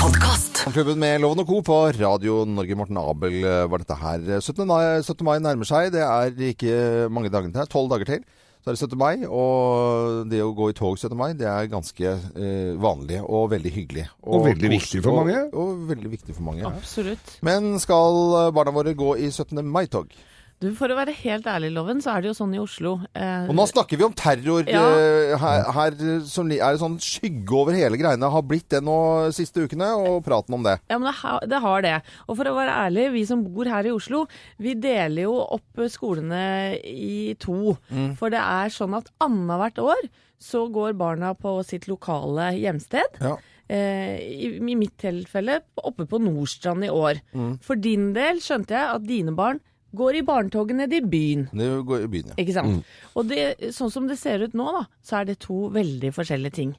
Klubben 0.00 1.00
med 1.00 1.20
Loven 1.20 1.42
og 1.42 1.48
Co. 1.48 1.58
på 1.64 1.78
Radio 1.96 2.42
Norge. 2.48 2.76
Morten 2.78 3.00
Abel 3.00 3.40
eh, 3.40 3.64
var 3.68 3.82
dette 3.82 3.96
her. 4.00 4.22
17. 4.40 4.62
mai, 4.68 5.00
17. 5.04 5.24
mai 5.26 5.36
nærmer 5.44 5.68
seg. 5.68 5.90
Det 5.92 6.04
er 6.04 6.32
ikke 6.50 7.08
mange 7.12 7.32
dager 7.32 7.52
til. 7.52 7.68
Tolv 7.72 7.90
dager 7.92 8.08
til. 8.14 8.24
Så 8.60 8.70
er 8.70 8.76
det 8.76 8.80
17. 8.82 8.98
mai, 9.00 9.24
og 9.24 10.26
det 10.28 10.42
å 10.44 10.50
gå 10.54 10.66
i 10.68 10.74
tog 10.76 10.98
17. 11.00 11.16
mai, 11.16 11.30
det 11.32 11.46
er 11.48 11.70
ganske 11.72 12.10
eh, 12.12 12.72
vanlig 12.76 13.22
og 13.24 13.46
veldig 13.54 13.72
hyggelig. 13.72 14.04
Og 14.22 14.44
veldig 14.44 14.70
viktig 14.74 15.00
for 15.02 15.14
og- 15.14 15.22
mange. 15.24 15.38
Og, 15.56 15.86
veldig 15.88 16.10
viktig 16.12 16.34
for 16.36 16.42
mange. 16.50 16.66
Absolutt. 16.68 17.38
Men 17.42 17.78
skal 17.80 18.52
barna 18.52 18.70
våre 18.76 18.92
gå 18.94 19.14
i 19.16 19.30
17. 19.32 19.64
mai-tog? 19.64 20.12
Du, 20.60 20.66
For 20.76 20.92
å 20.92 20.96
være 20.98 21.14
helt 21.22 21.46
ærlig, 21.48 21.70
Loven, 21.72 22.02
så 22.04 22.12
er 22.12 22.20
det 22.20 22.28
jo 22.30 22.34
sånn 22.36 22.52
i 22.52 22.60
Oslo 22.60 22.90
eh, 23.16 23.46
Og 23.48 23.54
nå 23.56 23.64
snakker 23.70 23.96
vi 23.96 24.04
om 24.04 24.12
terror 24.16 24.66
Ja. 24.68 24.82
eh, 24.92 25.32
her, 25.40 25.62
her 25.72 25.94
som 26.28 26.50
er 26.52 26.76
sånn 26.80 26.98
skygge 27.00 27.56
over 27.56 27.76
hele 27.76 27.96
greiene. 27.96 28.28
Har 28.28 28.44
blitt 28.44 28.68
det 28.74 28.82
nå 28.84 28.96
siste 29.32 29.64
ukene, 29.64 29.88
og 29.96 30.18
praten 30.26 30.58
om 30.58 30.66
det. 30.66 30.76
Ja, 30.92 30.98
men 30.98 31.08
det, 31.08 31.14
ha, 31.22 31.38
det 31.48 31.60
har 31.64 31.86
det. 31.86 31.94
Og 32.28 32.36
for 32.36 32.50
å 32.50 32.56
være 32.58 32.74
ærlig, 32.86 33.06
vi 33.16 33.22
som 33.30 33.44
bor 33.46 33.70
her 33.72 33.88
i 33.88 33.94
Oslo, 33.94 34.26
vi 34.60 34.74
deler 34.76 35.24
jo 35.30 35.38
opp 35.56 35.80
skolene 35.88 36.42
i 36.84 37.32
to. 37.40 37.78
Mm. 37.88 38.12
For 38.20 38.32
det 38.32 38.42
er 38.44 38.74
sånn 38.74 38.98
at 39.00 39.08
annethvert 39.24 39.80
år 39.80 40.10
så 40.40 40.66
går 40.72 40.92
barna 41.00 41.32
på 41.36 41.54
sitt 41.68 41.88
lokale 41.88 42.50
hjemsted. 42.58 43.16
Ja. 43.24 43.38
Eh, 43.70 44.16
i, 44.28 44.52
I 44.60 44.76
mitt 44.76 44.96
tilfelle 45.00 45.60
oppe 45.80 46.04
på 46.10 46.20
Nordstrand 46.20 46.84
i 46.84 46.92
år. 46.92 47.20
Mm. 47.32 47.52
For 47.64 47.80
din 47.80 48.10
del 48.16 48.40
skjønte 48.44 48.76
jeg 48.76 48.96
at 48.98 49.08
dine 49.08 49.32
barn 49.36 49.60
går 49.96 50.18
i 50.20 50.22
barnetoget 50.22 50.76
nede 50.78 50.96
i 51.00 51.02
byen. 51.02 51.48
Det 51.52 51.68
går 51.86 52.04
i 52.04 52.10
byen, 52.12 52.28
ja. 52.32 52.34
Ikke 52.38 52.54
sant? 52.54 52.84
Og 53.18 53.26
det, 53.30 53.72
sånn 53.74 53.90
som 53.90 54.06
det 54.10 54.18
ser 54.20 54.44
ut 54.44 54.54
nå, 54.54 54.66
da, 54.76 54.84
så 55.02 55.20
er 55.20 55.30
det 55.30 55.38
to 55.42 55.68
veldig 55.74 56.12
forskjellige 56.14 56.54
ting. 56.54 56.74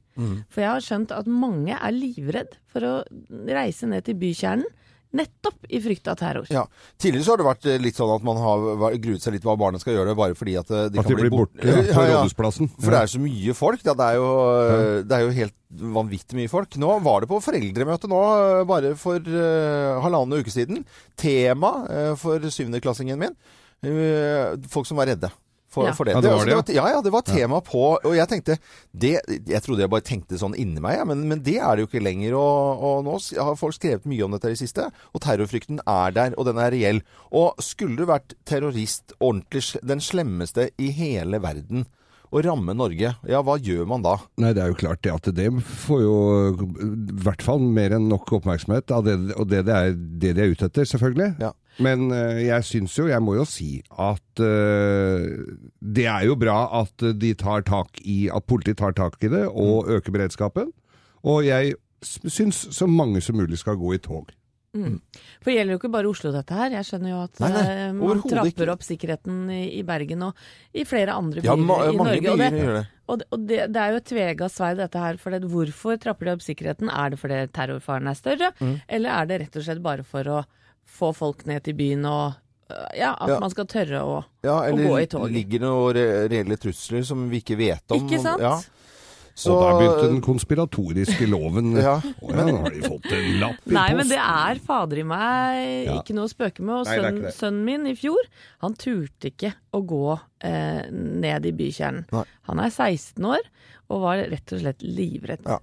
For 0.49 0.63
jeg 0.63 0.69
har 0.71 0.85
skjønt 0.85 1.11
at 1.15 1.27
mange 1.27 1.75
er 1.75 1.91
livredd 1.95 2.55
for 2.71 2.87
å 2.87 2.93
reise 3.51 3.89
ned 3.91 4.05
til 4.07 4.15
bykjernen, 4.21 4.69
nettopp 5.15 5.65
i 5.69 5.81
frykt 5.83 6.07
av 6.07 6.17
terror. 6.19 6.47
Ja. 6.49 6.65
Tidligere 7.01 7.25
så 7.25 7.33
har 7.33 7.41
det 7.41 7.47
vært 7.47 7.67
eh, 7.67 7.79
litt 7.83 7.97
sånn 7.99 8.13
at 8.13 8.25
man 8.25 8.39
har 8.41 8.97
gruet 9.03 9.23
seg 9.23 9.35
litt 9.35 9.47
hva 9.47 9.57
barna 9.59 9.81
skal 9.81 9.97
gjøre, 9.97 10.15
bare 10.17 10.37
fordi 10.39 10.55
at 10.59 10.71
eh, 10.71 10.87
de 10.91 11.01
At 11.01 11.07
kan 11.07 11.15
de 11.15 11.25
bli 11.25 11.33
borte 11.33 11.67
Ja, 11.67 11.81
på 11.91 12.05
ja. 12.07 12.19
Rådhusplassen. 12.21 12.71
For 12.77 12.95
det 12.95 13.01
er 13.01 13.11
så 13.11 13.23
mye 13.23 13.55
folk. 13.57 13.83
Ja, 13.87 13.95
det, 13.97 14.07
er 14.07 14.19
jo, 14.21 14.29
eh, 14.61 14.97
det 15.07 15.17
er 15.17 15.25
jo 15.25 15.35
helt 15.39 15.57
vanvittig 15.99 16.39
mye 16.39 16.51
folk. 16.51 16.79
Nå 16.81 16.95
var 17.03 17.23
det 17.23 17.31
på 17.31 17.41
foreldremøte 17.43 18.11
nå, 18.11 18.21
bare 18.67 18.91
for 18.99 19.23
uh, 19.23 20.01
halvannen 20.03 20.43
uke 20.43 20.51
siden. 20.51 20.83
Tema 21.19 21.71
uh, 21.87 22.11
for 22.19 22.43
syvendeklassingen 22.43 23.19
min. 23.19 23.37
Uh, 23.81 24.59
folk 24.71 24.89
som 24.89 24.99
var 24.99 25.07
redde. 25.07 25.31
For, 25.71 25.87
Ja. 25.87 25.93
for 25.95 26.03
det. 26.07 26.13
Ja, 26.17 26.21
det 26.21 26.31
var 26.35 26.45
det, 26.45 26.51
ja. 26.51 26.57
var, 26.59 26.73
ja, 26.75 26.85
ja, 26.97 27.01
det 27.05 27.11
var 27.13 27.21
tema 27.23 27.61
på 27.63 27.81
Og 28.03 28.15
jeg 28.17 28.27
tenkte 28.27 28.57
det, 28.91 29.13
Jeg 29.47 29.61
trodde 29.63 29.79
jeg 29.85 29.91
bare 29.93 30.03
tenkte 30.03 30.39
sånn 30.41 30.57
inni 30.59 30.83
meg, 30.83 30.97
ja, 30.99 31.05
men, 31.07 31.23
men 31.29 31.39
det 31.45 31.55
er 31.63 31.77
det 31.79 31.85
jo 31.85 31.89
ikke 31.91 32.03
lenger. 32.03 32.35
Og, 32.35 32.83
og 32.89 33.05
nå 33.07 33.15
har 33.39 33.55
folk 33.59 33.77
skrevet 33.77 34.05
mye 34.11 34.25
om 34.27 34.35
dette 34.35 34.51
i 34.51 34.55
det 34.57 34.59
siste. 34.59 34.89
Og 35.15 35.23
terrorfrykten 35.23 35.79
er 35.87 36.11
der, 36.17 36.35
og 36.37 36.49
den 36.49 36.59
er 36.59 36.75
reell. 36.75 37.01
Og 37.31 37.55
skulle 37.63 37.95
du 37.95 38.05
vært 38.09 38.35
terrorist, 38.45 39.15
ordentlig 39.23 39.63
den 39.87 40.03
slemmeste 40.03 40.69
i 40.81 40.91
hele 40.91 41.39
verden, 41.43 41.87
og 42.31 42.45
ramme 42.45 42.71
Norge, 42.71 43.09
ja, 43.27 43.39
hva 43.43 43.57
gjør 43.59 43.87
man 43.91 44.03
da? 44.05 44.13
Nei, 44.39 44.53
det 44.55 44.61
er 44.63 44.69
jo 44.71 44.77
klart 44.79 45.01
det 45.03 45.11
at 45.11 45.25
det 45.35 45.49
får 45.67 46.03
jo 46.05 46.13
i 46.63 47.17
hvert 47.25 47.43
fall 47.43 47.59
mer 47.59 47.91
enn 47.97 48.05
nok 48.07 48.31
oppmerksomhet 48.37 48.91
av 48.95 49.03
det, 49.03 49.17
og 49.35 49.49
det, 49.51 49.65
det 49.67 49.75
er 49.75 49.91
det 49.97 50.31
de 50.37 50.45
er 50.45 50.53
ute 50.53 50.69
etter, 50.69 50.87
selvfølgelig. 50.87 51.33
Ja. 51.43 51.51
Men 51.81 52.11
eh, 52.15 52.41
jeg 52.47 52.63
syns 52.67 52.95
jo, 53.00 53.07
jeg 53.11 53.21
må 53.25 53.35
jo 53.38 53.45
si 53.50 53.81
at 53.97 54.41
eh, 54.43 55.25
det 55.81 56.05
er 56.07 56.25
jo 56.29 56.35
bra 56.39 56.59
at 56.81 57.05
de 57.17 57.33
tar 57.39 57.63
tak 57.67 58.01
i, 58.05 58.27
at 58.33 58.45
politiet 58.50 58.77
tar 58.81 58.93
tak 58.97 59.17
i 59.23 59.31
det 59.31 59.45
og 59.50 59.88
Mm. 59.88 59.95
øker 59.97 60.11
beredskapen. 60.17 60.71
Og 61.23 61.43
jeg 61.45 61.73
syns 62.01 62.67
så 62.73 62.88
mange 62.89 63.21
som 63.21 63.35
mulig 63.38 63.57
skal 63.61 63.75
gå 63.77 63.93
i 63.95 64.00
tog. 64.01 64.31
For 64.71 65.50
det 65.51 65.55
gjelder 65.57 65.73
jo 65.75 65.79
ikke 65.81 65.89
bare 65.91 66.07
Oslo, 66.07 66.29
dette 66.31 66.55
her. 66.55 66.69
Jeg 66.71 66.85
skjønner 66.88 67.09
jo 67.11 67.17
at 67.25 67.39
Nei, 67.43 67.50
nei, 67.51 67.63
eh, 67.75 67.91
man 67.91 68.21
trapper 68.23 68.47
ikke. 68.63 68.71
opp 68.71 68.85
sikkerheten 68.88 69.41
i, 69.51 69.65
i 69.79 69.83
Bergen 69.83 70.23
og 70.29 70.33
i 70.73 70.85
flere 70.88 71.11
andre 71.11 71.41
byer 71.43 71.50
Ja, 71.50 71.55
ma 71.59 71.79
i 71.89 71.91
mange 71.97 72.21
Norge. 72.21 72.31
og 72.31 72.39
byer 72.39 72.55
det, 72.55 72.61
gjør 72.63 72.77
det. 72.77 72.85
Og, 73.11 73.17
det- 73.19 73.27
og 73.35 73.43
det, 73.50 73.59
det 73.75 73.81
er 73.83 73.91
jo 73.91 74.00
et 74.00 74.05
tvega 74.07 74.47
sverd 74.50 74.77
dette 74.79 74.97
her. 75.03 75.17
For 75.19 75.35
det, 75.35 75.41
hvorfor 75.51 76.00
trapper 76.00 76.25
de 76.29 76.31
opp 76.38 76.45
sikkerheten? 76.45 76.88
Er 76.89 77.09
det 77.11 77.19
fordi 77.19 77.41
terrorfaren 77.51 78.07
er 78.07 78.15
større, 78.15 78.51
Mm. 78.61 78.77
eller 78.88 79.09
er 79.09 79.25
det 79.27 79.41
rett 79.41 79.55
og 79.59 79.63
slett 79.67 79.83
bare 79.83 80.03
for 80.07 80.23
å 80.23 80.39
få 80.85 81.13
folk 81.15 81.45
ned 81.50 81.63
til 81.63 81.73
byen 81.79 82.05
og 82.05 82.33
øh, 82.71 82.85
ja, 82.97 83.13
at 83.19 83.29
Ja. 83.35 83.39
man 83.39 83.50
skal 83.53 83.65
tørre 83.67 84.01
å 84.03 84.19
Ja, 84.43 84.59
eller 84.67 84.88
gå 84.89 85.00
i 85.01 85.05
tog. 85.07 85.29
ligger 85.31 85.59
det 85.59 85.67
noen 85.67 85.95
re 85.95 86.05
reelle 86.29 86.57
trusler 86.57 87.03
som 87.03 87.29
vi 87.29 87.41
ikke 87.41 87.57
vet 87.57 87.91
om? 87.91 88.05
Ikke 88.07 88.21
sant? 88.21 88.41
Ja. 88.41 88.59
Så, 89.33 89.53
og 89.55 89.61
der 89.63 89.77
begynte 89.79 90.07
den 90.11 90.21
konspiratoriske 90.21 91.25
loven. 91.31 91.71
Ja, 91.79 91.93
Å 92.03 92.31
ja, 92.35 92.43
nå 92.45 92.57
har 92.65 92.73
de 92.75 92.81
fått 92.83 93.05
en 93.15 93.39
lapp 93.39 93.61
i 93.65 93.71
Nei, 93.71 93.85
posten. 93.88 93.97
men 93.97 94.09
det 94.11 94.19
er 94.19 94.59
fader 94.59 95.00
i 95.00 95.05
meg 95.07 95.88
ikke 95.95 96.13
noe 96.17 96.27
å 96.27 96.31
spøke 96.33 96.59
med. 96.61 96.75
Og 96.81 96.85
Nei, 96.85 96.97
det 96.97 97.05
sønnen, 97.05 97.21
det. 97.23 97.33
sønnen 97.38 97.63
min 97.65 97.88
i 97.88 97.95
fjor, 97.95 98.19
han 98.61 98.75
turte 98.75 99.31
ikke 99.31 99.53
å 99.73 99.81
gå 99.88 100.19
eh, 100.43 100.83
ned 100.91 101.47
i 101.47 101.53
bykjernen. 101.55 102.05
Nei. 102.11 102.25
Han 102.51 102.59
er 102.59 102.69
16 102.75 103.25
år 103.31 103.47
og 103.91 104.01
var 104.03 104.17
rett 104.35 104.51
og 104.53 104.61
slett 104.65 104.83
livredd. 104.83 105.47
Ja. 105.47 105.57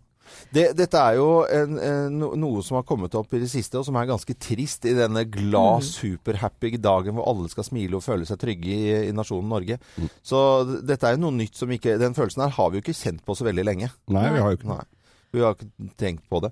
Det, 0.54 0.66
dette 0.78 1.00
er 1.00 1.18
jo 1.18 1.28
en, 1.44 1.78
en, 1.82 2.18
noe 2.40 2.62
som 2.64 2.78
har 2.78 2.86
kommet 2.88 3.14
opp 3.18 3.34
i 3.36 3.42
det 3.42 3.50
siste, 3.52 3.78
og 3.80 3.86
som 3.86 3.98
er 4.00 4.10
ganske 4.10 4.36
trist 4.40 4.86
i 4.88 4.94
denne 4.96 5.24
glad, 5.28 5.86
superhappy 5.86 6.76
dagen 6.82 7.16
hvor 7.16 7.28
alle 7.30 7.50
skal 7.52 7.66
smile 7.66 7.98
og 7.98 8.04
føle 8.04 8.28
seg 8.28 8.40
trygge 8.40 8.74
i, 8.74 8.84
i 9.08 9.16
nasjonen 9.16 9.50
Norge. 9.52 9.80
Så 10.24 10.40
dette 10.86 11.08
er 11.08 11.16
jo 11.16 11.24
noe 11.26 11.36
nytt 11.38 11.58
som 11.58 11.70
ikke 11.72 11.98
Den 12.00 12.14
følelsen 12.16 12.44
her 12.44 12.54
har 12.56 12.70
vi 12.70 12.78
jo 12.78 12.86
ikke 12.86 12.96
kjent 12.96 13.24
på 13.26 13.36
så 13.36 13.46
veldig 13.48 13.66
lenge. 13.66 13.90
Nei, 14.12 14.28
vi 14.34 14.44
har 14.44 14.54
jo 14.54 14.60
ikke 14.60 14.72
Nei. 14.72 14.84
Vi 15.30 15.42
har 15.44 15.52
ikke 15.52 15.90
tenkt 16.00 16.24
på 16.32 16.40
det. 16.40 16.48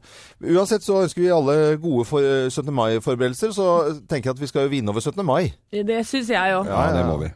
Uansett 0.53 0.85
så 0.85 1.01
ønsker 1.07 1.23
vi 1.23 1.33
alle 1.33 1.79
gode 1.81 2.05
for, 2.09 2.25
17. 2.51 2.69
mai-forberedelser, 2.77 3.55
så 3.57 3.69
tenker 4.05 4.31
jeg 4.31 4.37
at 4.37 4.43
vi 4.43 4.51
skal 4.51 4.67
jo 4.67 4.73
vinne 4.75 4.93
over 4.93 5.01
17. 5.01 5.25
mai. 5.25 5.55
Det 5.73 6.03
syns 6.05 6.29
jeg 6.35 6.57
òg. 6.59 6.69
Ja, 6.69 6.83
det 6.93 7.07
må 7.09 7.17
vi. 7.23 7.33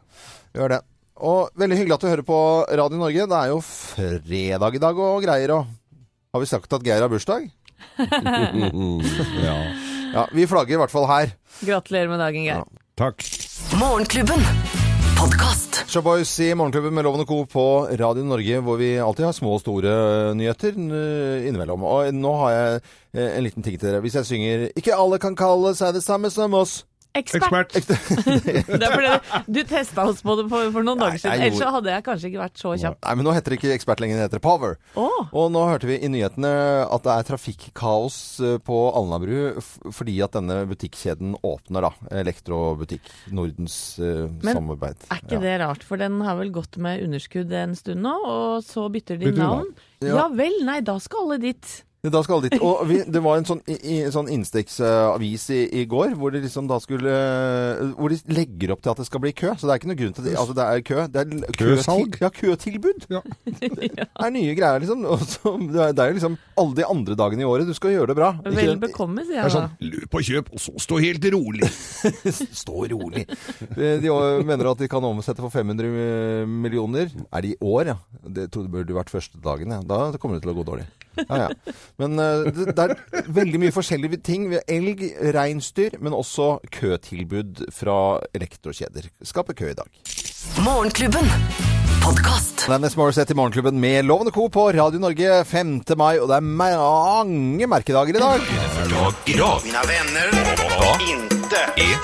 Gjør 0.58 0.74
det. 0.74 0.82
Og 1.20 1.50
veldig 1.60 1.76
hyggelig 1.76 1.96
at 1.96 2.04
du 2.04 2.08
hører 2.08 2.24
på 2.28 2.40
Radio 2.80 3.00
Norge. 3.00 3.26
Det 3.28 3.38
er 3.38 3.50
jo 3.52 3.60
fredag 3.64 4.76
i 4.76 4.82
dag 4.84 5.00
og 5.04 5.24
greier. 5.24 5.52
Og 5.56 5.79
har 6.32 6.40
vi 6.40 6.46
sagt 6.46 6.72
at 6.72 6.84
Geir 6.86 7.02
har 7.02 7.10
bursdag? 7.10 7.48
ja. 9.46 9.56
Ja, 10.10 10.26
vi 10.34 10.46
flagger 10.46 10.76
i 10.76 10.80
hvert 10.82 10.92
fall 10.92 11.08
her. 11.10 11.32
Gratulerer 11.62 12.10
med 12.12 12.22
dagen, 12.22 12.46
Geir. 12.46 12.62
Ja. 12.62 12.86
Takk. 13.00 13.24
Morgenklubben. 13.80 14.44
Showboys 15.90 16.30
i 16.40 16.52
Morgenklubben 16.56 16.94
med 16.94 17.04
Loven 17.04 17.24
og 17.24 17.28
Co. 17.28 17.42
på 17.50 17.64
Radio 17.98 18.22
Norge, 18.24 18.60
hvor 18.64 18.78
vi 18.80 18.94
alltid 19.02 19.26
har 19.26 19.34
små 19.36 19.56
og 19.58 19.60
store 19.60 19.94
nyheter 20.38 20.76
eh, 20.78 21.48
innimellom. 21.48 21.82
Og 21.84 22.14
nå 22.14 22.34
har 22.44 22.54
jeg 22.54 22.78
eh, 23.18 23.26
en 23.36 23.44
liten 23.44 23.66
ting 23.66 23.76
til 23.76 23.88
dere. 23.90 24.00
Hvis 24.04 24.16
jeg 24.20 24.28
synger 24.30 24.68
'Ikke 24.70 24.96
alle 24.96 25.18
kan 25.18 25.36
kalle 25.36 25.74
seg 25.74 25.94
det 25.94 26.04
samme 26.06 26.30
som 26.30 26.54
oss'. 26.54 26.84
Ekspert! 27.18 27.74
Ekspert. 27.74 28.26
Det 28.80 28.86
er 28.86 28.92
fordi 28.94 29.42
du 29.50 29.60
testa 29.66 30.04
oss 30.06 30.20
på 30.22 30.36
det 30.38 30.44
for, 30.50 30.70
for 30.74 30.86
noen 30.86 31.00
dager 31.00 31.18
siden. 31.18 31.42
Ellers 31.42 31.58
så 31.58 31.70
hadde 31.74 31.90
jeg 31.90 32.04
kanskje 32.06 32.30
ikke 32.30 32.42
vært 32.44 32.60
så 32.60 32.74
kjapp. 32.78 32.98
Nei, 33.02 33.14
men 33.18 33.26
nå 33.26 33.34
heter 33.34 33.54
det 33.54 33.58
ikke 33.58 33.72
ekspert 33.74 34.02
lenger, 34.02 34.20
det 34.20 34.28
heter 34.28 34.42
Power. 34.44 34.76
Oh. 34.94 35.26
Og 35.34 35.50
nå 35.54 35.64
hørte 35.66 35.90
vi 35.90 35.98
i 35.98 36.10
nyhetene 36.12 36.52
at 36.86 37.06
det 37.06 37.16
er 37.16 37.28
trafikkaos 37.32 38.20
eh, 38.46 38.56
på 38.62 38.78
Alnabru 38.94 39.58
fordi 39.90 40.16
at 40.22 40.38
denne 40.38 40.62
butikkjeden 40.70 41.34
åpner, 41.42 41.88
da. 41.88 41.92
Elektrobutikk. 42.22 43.10
Nordens 43.34 43.74
uh, 43.98 44.28
Men 44.40 44.60
samarbeid. 44.60 45.06
er 45.10 45.22
ikke 45.24 45.42
det 45.42 45.58
rart? 45.64 45.84
For 45.86 46.00
den 46.00 46.20
har 46.24 46.38
vel 46.38 46.54
gått 46.54 46.78
med 46.82 47.02
underskudd 47.04 47.52
en 47.58 47.74
stund 47.78 48.04
nå, 48.06 48.14
og 48.30 48.64
så 48.66 48.86
bytter 48.92 49.18
de 49.18 49.32
Bytter 49.32 49.42
navn? 49.42 49.70
Ja. 50.04 50.14
Ja 50.22 50.26
vel, 50.32 50.60
nei, 50.66 50.80
da 50.86 50.96
skal 51.02 51.26
alle 51.26 51.40
dit. 51.42 51.80
Da 52.00 52.22
skal 52.24 52.38
alle 52.38 52.48
dit. 52.48 52.62
Og 52.64 52.80
vi, 52.88 52.96
det 53.04 53.20
var 53.20 53.36
en 53.36 53.44
sånn, 53.44 53.58
i, 53.68 53.74
i, 53.76 53.96
sånn 54.12 54.30
innstegsavis 54.32 55.42
i, 55.52 55.60
i 55.82 55.84
går 55.88 56.14
hvor 56.16 56.32
de 56.32 56.40
liksom 56.40 56.68
da 56.70 56.78
skulle 56.80 57.12
Hvor 57.98 58.12
de 58.12 58.16
legger 58.32 58.72
opp 58.72 58.80
til 58.84 58.92
at 58.94 59.02
det 59.02 59.06
skal 59.08 59.20
bli 59.20 59.34
kø. 59.36 59.52
Så 59.60 59.68
det 59.68 59.74
er 59.74 59.82
ikke 59.82 59.90
noe 59.90 59.98
grunn 59.98 60.14
til 60.16 60.28
det. 60.30 60.36
Altså 60.40 60.56
det 60.56 60.64
er 60.64 60.84
kø. 60.86 61.02
Det 61.12 61.24
er 61.24 61.58
Køsalg? 61.60 62.16
Ja, 62.22 62.32
køtilbud. 62.32 63.06
Ja. 63.10 63.20
Det 63.60 63.90
er 63.90 64.30
nye 64.32 64.52
greier, 64.54 64.80
liksom. 64.80 65.02
Og 65.08 65.22
så, 65.26 65.52
det, 65.58 65.80
er, 65.82 66.12
jo 66.12 66.16
liksom 66.16 66.36
alle 66.60 66.76
de 66.78 66.84
andre 66.86 67.16
dagene 67.18 67.42
i 67.42 67.48
året. 67.48 67.68
Du 67.68 67.74
skal 67.76 67.92
gjøre 67.92 68.12
det 68.12 68.16
bra. 68.20 68.30
Vel 68.46 68.78
bekomme, 68.80 69.24
sier 69.26 69.40
er 69.40 69.48
jeg 69.48 69.56
da. 69.56 69.64
sånn 69.66 69.90
løp 69.90 70.16
og 70.16 70.28
kjøp, 70.28 70.52
og 70.54 70.62
så 70.62 70.74
stå 70.86 71.00
helt 71.02 71.26
rolig. 71.34 71.68
Stå 72.62 72.86
rolig. 72.92 73.26
De 73.76 74.14
mener 74.46 74.70
at 74.70 74.80
de 74.80 74.88
kan 74.90 75.04
omsette 75.10 75.42
for 75.42 75.52
500 75.52 76.46
millioner. 76.48 77.10
Er 77.28 77.44
det 77.44 77.54
i 77.56 77.58
år, 77.60 77.92
ja? 77.92 77.98
Det 78.38 78.48
trodde 78.54 78.72
burde 78.72 78.96
vært 78.96 79.12
første 79.12 79.40
dagen, 79.42 79.74
ja. 79.74 79.82
Da 79.84 80.20
kommer 80.20 80.38
det 80.38 80.46
til 80.46 80.54
å 80.54 80.58
gå 80.60 80.66
dårlig. 80.70 80.86
Ja, 81.28 81.48
ja. 81.48 81.74
Men 82.00 82.16
eh, 82.18 82.48
det, 82.56 82.74
det 82.76 82.86
er 82.86 83.30
veldig 83.40 83.60
mye 83.66 83.74
forskjellige 83.76 84.22
ting. 84.26 84.48
Elg, 84.64 85.04
reinsdyr, 85.36 85.98
men 86.00 86.16
også 86.16 86.56
køtilbud 86.72 87.66
fra 87.76 87.98
elektrokjeder. 88.36 89.10
Skaper 89.22 89.58
kø 89.60 89.70
i 89.74 89.78
dag. 89.78 90.02
Morgenklubben. 90.64 91.28
Podkast. 92.00 92.64
Det 92.66 92.74
er 92.74 92.80
Ness 92.82 92.96
Morissette 92.98 93.34
i 93.34 93.36
Morgenklubben 93.38 93.78
med 93.80 94.04
Lovende 94.08 94.32
Co. 94.34 94.48
på 94.52 94.66
Radio 94.72 95.00
Norge 95.02 95.40
5. 95.48 95.70
mai, 95.98 96.18
og 96.20 96.28
det 96.30 96.38
er 96.38 96.46
mange 96.46 97.68
merkedager 97.70 98.16
i 98.16 98.22
dag. 98.22 98.44
Dag 98.90 99.30
idag. 99.30 99.60
Mina 99.64 99.82
vänner. 99.88 100.28
Vad 100.80 101.00
inte 101.02 101.56
är 101.76 101.96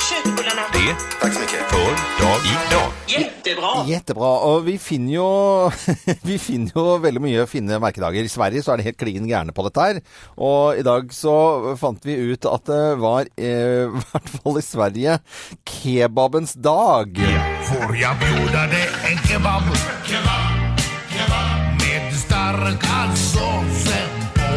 det 0.72 0.96
Tack 1.20 1.32
så 1.32 1.40
mycket. 1.40 1.70
för 1.70 2.22
dag 2.24 2.40
idag. 2.52 3.88
Jettebra. 3.88 4.26
Og 4.26 4.64
vi 4.66 4.78
finner 4.78 5.12
jo 5.14 5.70
Vi 6.22 6.38
finner 6.38 6.72
jo 6.74 6.96
veldig 7.02 7.22
mye 7.22 7.46
fine 7.46 7.78
merkedager. 7.80 8.24
I 8.26 8.32
Sverige 8.32 8.62
så 8.62 8.72
er 8.74 8.80
det 8.80 8.88
helt 8.90 9.00
klin 9.00 9.28
gærne 9.30 9.54
på 9.54 9.64
dette 9.66 9.80
her. 9.86 10.00
Og 10.36 10.80
i 10.80 10.84
dag 10.86 11.12
så 11.14 11.76
fant 11.80 12.04
vi 12.04 12.18
ut 12.32 12.48
at 12.50 12.66
det 12.68 12.82
var, 13.02 13.30
eh, 13.38 13.86
i 13.86 14.08
hvert 14.10 14.34
fall 14.38 14.58
i 14.60 14.66
Sverige, 14.66 15.20
kebabens 15.64 16.56
dag. 16.58 17.16
Får 17.66 17.96
jag 17.96 18.16
bjuda 18.18 18.66
dig 18.66 18.88
en 19.10 19.18
kebab? 19.28 19.62
Kebab, 20.04 20.80
kebab. 21.08 21.80
Med 21.80 22.14
starka 22.14 23.16
såsen 23.16 24.10
på. 24.34 24.48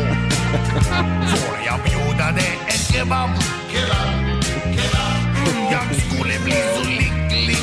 Får 1.29 1.57
jag 1.65 1.79
bjuda 1.83 2.31
dig 2.31 2.59
en 2.67 2.93
kebab? 2.93 3.29
Kebab, 3.71 4.43
kebab. 4.75 5.71
Jag 5.71 6.01
skulle 6.01 6.39
bli 6.43 6.55
så 6.75 6.83
lycklig 6.89 7.59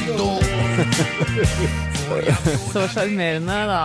Så 2.73 2.83
sjarmerende, 2.93 3.57
da. 3.69 3.81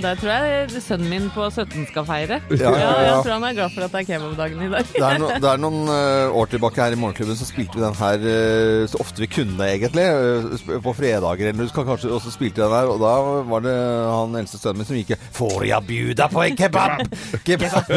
Det 0.00 0.12
tror 0.20 0.30
jeg 0.32 0.82
sønnen 0.84 1.08
min 1.10 1.26
på 1.34 1.46
17 1.50 1.86
skal 1.90 2.06
feire. 2.08 2.38
Ja, 2.54 2.70
ja, 2.70 2.78
ja. 2.78 2.90
Jeg 3.08 3.22
tror 3.24 3.32
han 3.36 3.46
er 3.48 3.56
glad 3.58 3.72
for 3.74 3.86
at 3.86 3.94
det 3.94 4.00
er 4.02 4.08
kebabdagen 4.12 4.62
i 4.66 4.70
dag. 4.72 4.90
Det 4.94 5.02
er, 5.08 5.18
no, 5.22 5.30
det 5.42 5.50
er 5.50 5.62
noen 5.64 5.90
eh, 5.94 6.36
år 6.40 6.50
tilbake 6.52 6.82
her 6.84 6.94
i 6.96 6.98
Morgenklubben 7.00 7.38
så 7.40 7.48
spilte 7.48 7.78
vi 7.78 7.84
den 7.84 7.98
her 7.98 8.26
eh, 8.34 8.84
så 8.90 9.00
ofte 9.02 9.24
vi 9.24 9.28
kunne, 9.32 9.68
egentlig. 9.68 10.04
eh, 10.04 10.78
på 10.84 10.94
fredager 10.96 11.50
eller 11.50 11.64
husker 11.66 11.86
kanskje 11.88 12.12
også 12.14 12.32
spilte 12.34 12.60
vi 12.62 12.66
den 12.68 12.76
her, 12.76 12.90
og 12.94 13.00
da 13.02 13.14
var 13.50 13.64
det 13.66 13.74
han 14.14 14.38
eldste 14.42 14.60
sønnen 14.62 14.82
min 14.82 14.88
som 14.88 14.98
gikk 15.00 15.14
Får 15.34 15.66
jeg 15.68 15.88
bjuda 15.88 16.28
på 16.32 16.44
en 16.46 16.58
kebab? 16.58 17.02
kebab! 17.48 17.90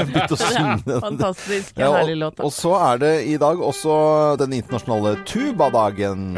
Fantastisk 0.88 1.77
Ja, 1.77 1.89
og, 1.91 2.00
herlig 2.01 2.17
låt. 2.24 2.38
da. 2.39 2.48
og 2.48 2.53
så 2.55 2.74
er 2.91 3.01
det 3.03 3.13
i 3.34 3.38
dag 3.41 3.62
også 3.72 3.98
den 4.41 4.57
internasjonale 4.57 5.17
tubadagen. 5.27 6.38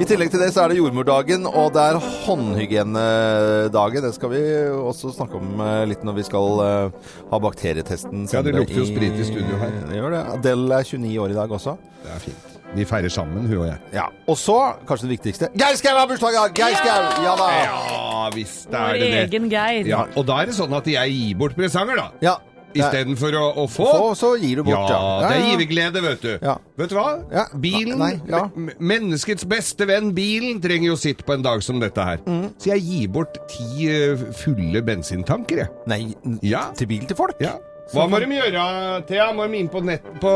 I 0.00 0.06
tillegg 0.08 0.30
til 0.32 0.40
det 0.40 0.48
så 0.54 0.62
er 0.64 0.72
det 0.72 0.78
jordmordagen, 0.80 1.44
og 1.46 1.74
det 1.76 1.82
er 1.92 1.98
håndhygienedagen. 2.24 4.02
Det 4.06 4.12
skal 4.16 4.30
vi 4.32 4.40
også 4.72 5.12
snakke 5.14 5.36
om 5.38 5.60
eh, 5.62 5.82
litt 5.90 6.02
når 6.06 6.16
vi 6.16 6.24
skal 6.26 6.62
eh, 6.64 7.10
ha 7.30 7.40
bakterietesten. 7.44 8.24
Ja, 8.32 8.40
det 8.42 8.54
lukter 8.56 8.80
jo 8.80 8.86
sprit 8.88 9.20
i 9.20 9.26
studio 9.28 9.58
her. 9.60 9.74
Det 9.90 10.00
gjør 10.00 10.16
det. 10.16 10.22
Adele 10.38 10.80
er 10.80 10.88
29 10.88 11.12
år 11.26 11.34
i 11.34 11.38
dag 11.38 11.54
også. 11.58 11.76
Det 12.02 12.14
er 12.16 12.24
fint. 12.24 12.48
Vi 12.72 12.86
feirer 12.88 13.12
sammen, 13.12 13.44
hun 13.50 13.58
og 13.60 13.66
jeg. 13.68 13.80
Ja. 13.92 14.06
Og 14.32 14.38
så, 14.40 14.56
kanskje 14.88 15.10
det 15.10 15.12
viktigste, 15.18 15.50
Geir 15.60 15.76
Skau 15.76 15.92
har 15.98 16.06
bursdag! 16.08 16.38
Geir 16.56 16.78
Skau! 16.80 17.02
Ja 17.26 17.34
da! 17.36 17.48
Ja 17.60 18.30
visst 18.32 18.70
Vår 18.72 18.78
er 18.94 18.96
det 19.02 19.10
det. 19.12 19.20
egen 19.26 19.50
Geir. 19.52 19.90
Ja, 19.92 20.06
og 20.16 20.24
da 20.28 20.38
er 20.40 20.48
det 20.48 20.56
sånn 20.56 20.72
at 20.78 20.88
jeg 20.88 21.12
gir 21.12 21.36
bort 21.42 21.52
presanger, 21.58 22.00
da. 22.00 22.06
Ja. 22.24 22.38
Istedenfor 22.78 23.36
å, 23.38 23.44
å 23.62 23.66
få. 23.70 23.86
Få, 23.88 24.10
så 24.18 24.30
gir 24.40 24.60
du 24.60 24.64
bort, 24.66 24.88
Ja, 24.90 25.00
ja. 25.22 25.28
det 25.28 25.36
er 25.38 25.48
giverglede, 25.52 26.02
vet 26.04 26.22
du. 26.24 26.30
Ja. 26.42 26.54
Vet 26.80 26.92
du 26.92 26.96
hva? 26.96 27.06
Ja. 27.32 27.44
Bilen, 27.64 27.98
Nei, 28.00 28.12
ja. 28.30 28.44
menneskets 28.78 29.44
beste 29.48 29.86
venn, 29.90 30.12
bilen, 30.16 30.60
trenger 30.64 30.92
jo 30.92 30.96
sitt 31.00 31.24
på 31.26 31.34
en 31.36 31.44
dag 31.44 31.62
som 31.64 31.80
dette 31.82 32.06
her. 32.06 32.22
Mm. 32.26 32.46
Så 32.58 32.72
jeg 32.72 32.84
gir 32.86 33.10
bort 33.18 33.36
ti 33.52 33.88
eh, 33.92 34.24
fulle 34.42 34.82
bensintanker, 34.86 35.64
jeg. 35.64 35.70
Nei, 35.90 36.00
Ja. 36.42 36.68
til 36.76 36.86
bil 36.90 37.04
til 37.08 37.16
folk? 37.18 37.36
Ja. 37.42 37.58
Hva 37.92 38.06
må 38.08 38.20
de 38.22 38.28
gjøre, 38.32 38.62
Thea? 39.08 39.32
Må 39.36 39.44
de 39.50 39.58
inn 39.58 39.68
på 39.68 39.82
nett 39.84 40.04
på 40.22 40.30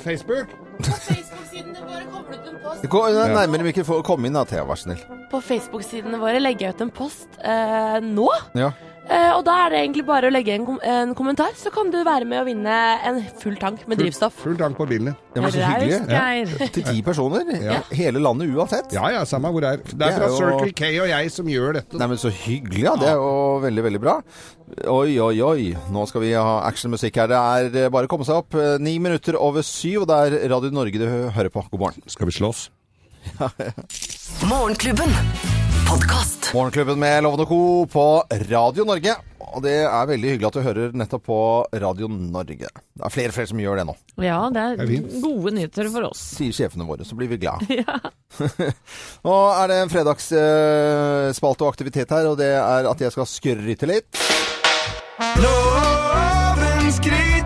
Facebook? 0.00 0.48
På 0.78 0.94
Facebook-sidene 0.96 1.82
våre 1.84 2.06
kommer 2.08 2.38
ut 2.38 2.46
en 2.48 2.56
post. 2.62 2.86
Gå 2.94 3.02
nærmere 3.12 3.66
mikrofon. 3.66 4.00
Kom 4.06 4.24
inn 4.24 4.38
da, 4.38 4.44
Thea, 4.48 4.62
vær 4.64 4.78
så 4.80 4.88
snill. 4.88 5.02
På 5.32 5.40
Facebook-sidene 5.44 6.18
våre 6.22 6.40
legger 6.40 6.70
jeg 6.70 6.76
ut 6.78 6.84
en 6.86 6.94
post 6.94 7.36
eh, 7.44 7.98
nå. 8.06 8.28
Ja. 8.56 8.70
Eh, 9.02 9.32
og 9.34 9.42
da 9.44 9.54
er 9.64 9.72
det 9.72 9.78
egentlig 9.82 10.04
bare 10.06 10.28
å 10.28 10.32
legge 10.32 10.52
en, 10.54 10.62
kom 10.64 10.76
en 10.86 11.10
kommentar, 11.18 11.50
så 11.58 11.72
kan 11.74 11.88
du 11.90 11.98
være 12.06 12.24
med 12.28 12.38
å 12.38 12.44
vinne 12.46 12.74
en 13.08 13.18
full 13.40 13.56
tank 13.60 13.82
med 13.90 13.98
drivstoff. 13.98 14.36
Full 14.44 14.54
tank 14.60 14.76
på 14.78 14.86
bilen, 14.88 15.10
ja. 15.10 15.14
Det 15.34 15.42
var 15.42 15.54
så 15.56 15.64
hyggelig. 15.66 15.98
Ja. 16.12 16.68
Til 16.76 16.84
ti 16.86 17.02
personer. 17.04 17.50
Ja. 17.58 17.80
Hele 17.98 18.22
landet 18.22 18.52
uansett. 18.54 18.94
Ja 18.94 19.08
ja, 19.10 19.24
samme 19.28 19.50
hvor 19.52 19.64
det 19.64 19.72
er. 19.74 19.82
Det 19.82 19.98
Det 19.98 20.08
er 20.08 20.16
fra 20.20 20.28
jo- 20.30 20.38
Circle 20.38 20.72
K 20.78 20.90
og 21.02 21.08
jeg 21.10 21.32
som 21.34 21.50
gjør 21.50 21.78
dette. 21.80 21.98
Nei, 21.98 22.08
men 22.14 22.20
Så 22.22 22.30
hyggelig, 22.30 22.84
ja. 22.86 22.94
Det 23.00 23.08
er 23.10 23.18
jo 23.18 23.32
veldig, 23.66 23.84
veldig 23.88 24.02
bra. 24.06 24.16
Oi, 24.88 25.18
oi, 25.20 25.34
oi. 25.44 25.66
Nå 25.92 26.06
skal 26.08 26.22
vi 26.24 26.30
ha 26.38 26.60
actionmusikk 26.70 27.18
her. 27.24 27.32
Det 27.34 27.40
er 27.42 27.80
eh, 27.86 27.90
bare 27.92 28.06
å 28.06 28.12
komme 28.12 28.24
seg 28.28 28.38
opp. 28.44 28.54
Eh, 28.54 28.78
Ni 28.80 28.96
minutter 29.02 29.34
over 29.36 29.66
syv, 29.66 30.04
og 30.06 30.12
det 30.12 30.20
er 30.44 30.48
Radio 30.54 30.70
Norge 30.70 31.02
du 31.02 31.08
hører 31.10 31.50
på. 31.52 31.66
God 31.74 31.80
morgen. 31.88 32.06
Skal 32.06 32.30
vi 32.30 32.38
slåss? 32.38 32.68
Morgenklubben. 34.50 35.10
Podkast. 35.92 36.54
Morgenklubben 36.54 36.98
med 36.98 37.22
Lovende 37.22 37.44
Co. 37.46 37.86
på 37.86 38.24
Radio 38.50 38.84
Norge. 38.84 39.12
Og 39.52 39.60
det 39.60 39.74
er 39.84 40.06
veldig 40.08 40.30
hyggelig 40.30 40.46
at 40.48 40.56
du 40.56 40.60
hører 40.64 40.94
nettopp 40.96 41.26
på 41.26 41.40
Radio 41.82 42.08
Norge. 42.08 42.70
Det 42.72 43.04
er 43.04 43.12
flere 43.12 43.28
og 43.28 43.36
flere 43.36 43.50
som 43.50 43.60
gjør 43.60 43.82
det 43.82 43.84
nå. 43.90 43.94
Ja, 44.24 44.38
det 44.54 44.62
er 44.62 44.80
er 44.86 45.20
gode 45.20 45.52
nyheter 45.58 45.90
for 45.92 46.08
oss. 46.08 46.22
Sier 46.38 46.56
sjefene 46.56 46.86
våre, 46.88 47.04
så 47.04 47.18
blir 47.18 47.28
vi 47.34 47.40
glad. 47.42 47.66
Ja. 47.82 47.98
Nå 49.26 49.36
er 49.52 49.68
det 49.68 49.78
en 49.82 49.92
fredagsspalte 49.92 51.66
og 51.66 51.74
aktivitet 51.74 52.16
her, 52.16 52.30
og 52.30 52.40
det 52.40 52.54
er 52.56 52.88
at 52.88 53.04
jeg 53.04 53.12
skal 53.12 53.28
skryte 53.28 53.92
litt. 53.92 54.22
Loven 55.44 56.88
skryter 56.96 57.41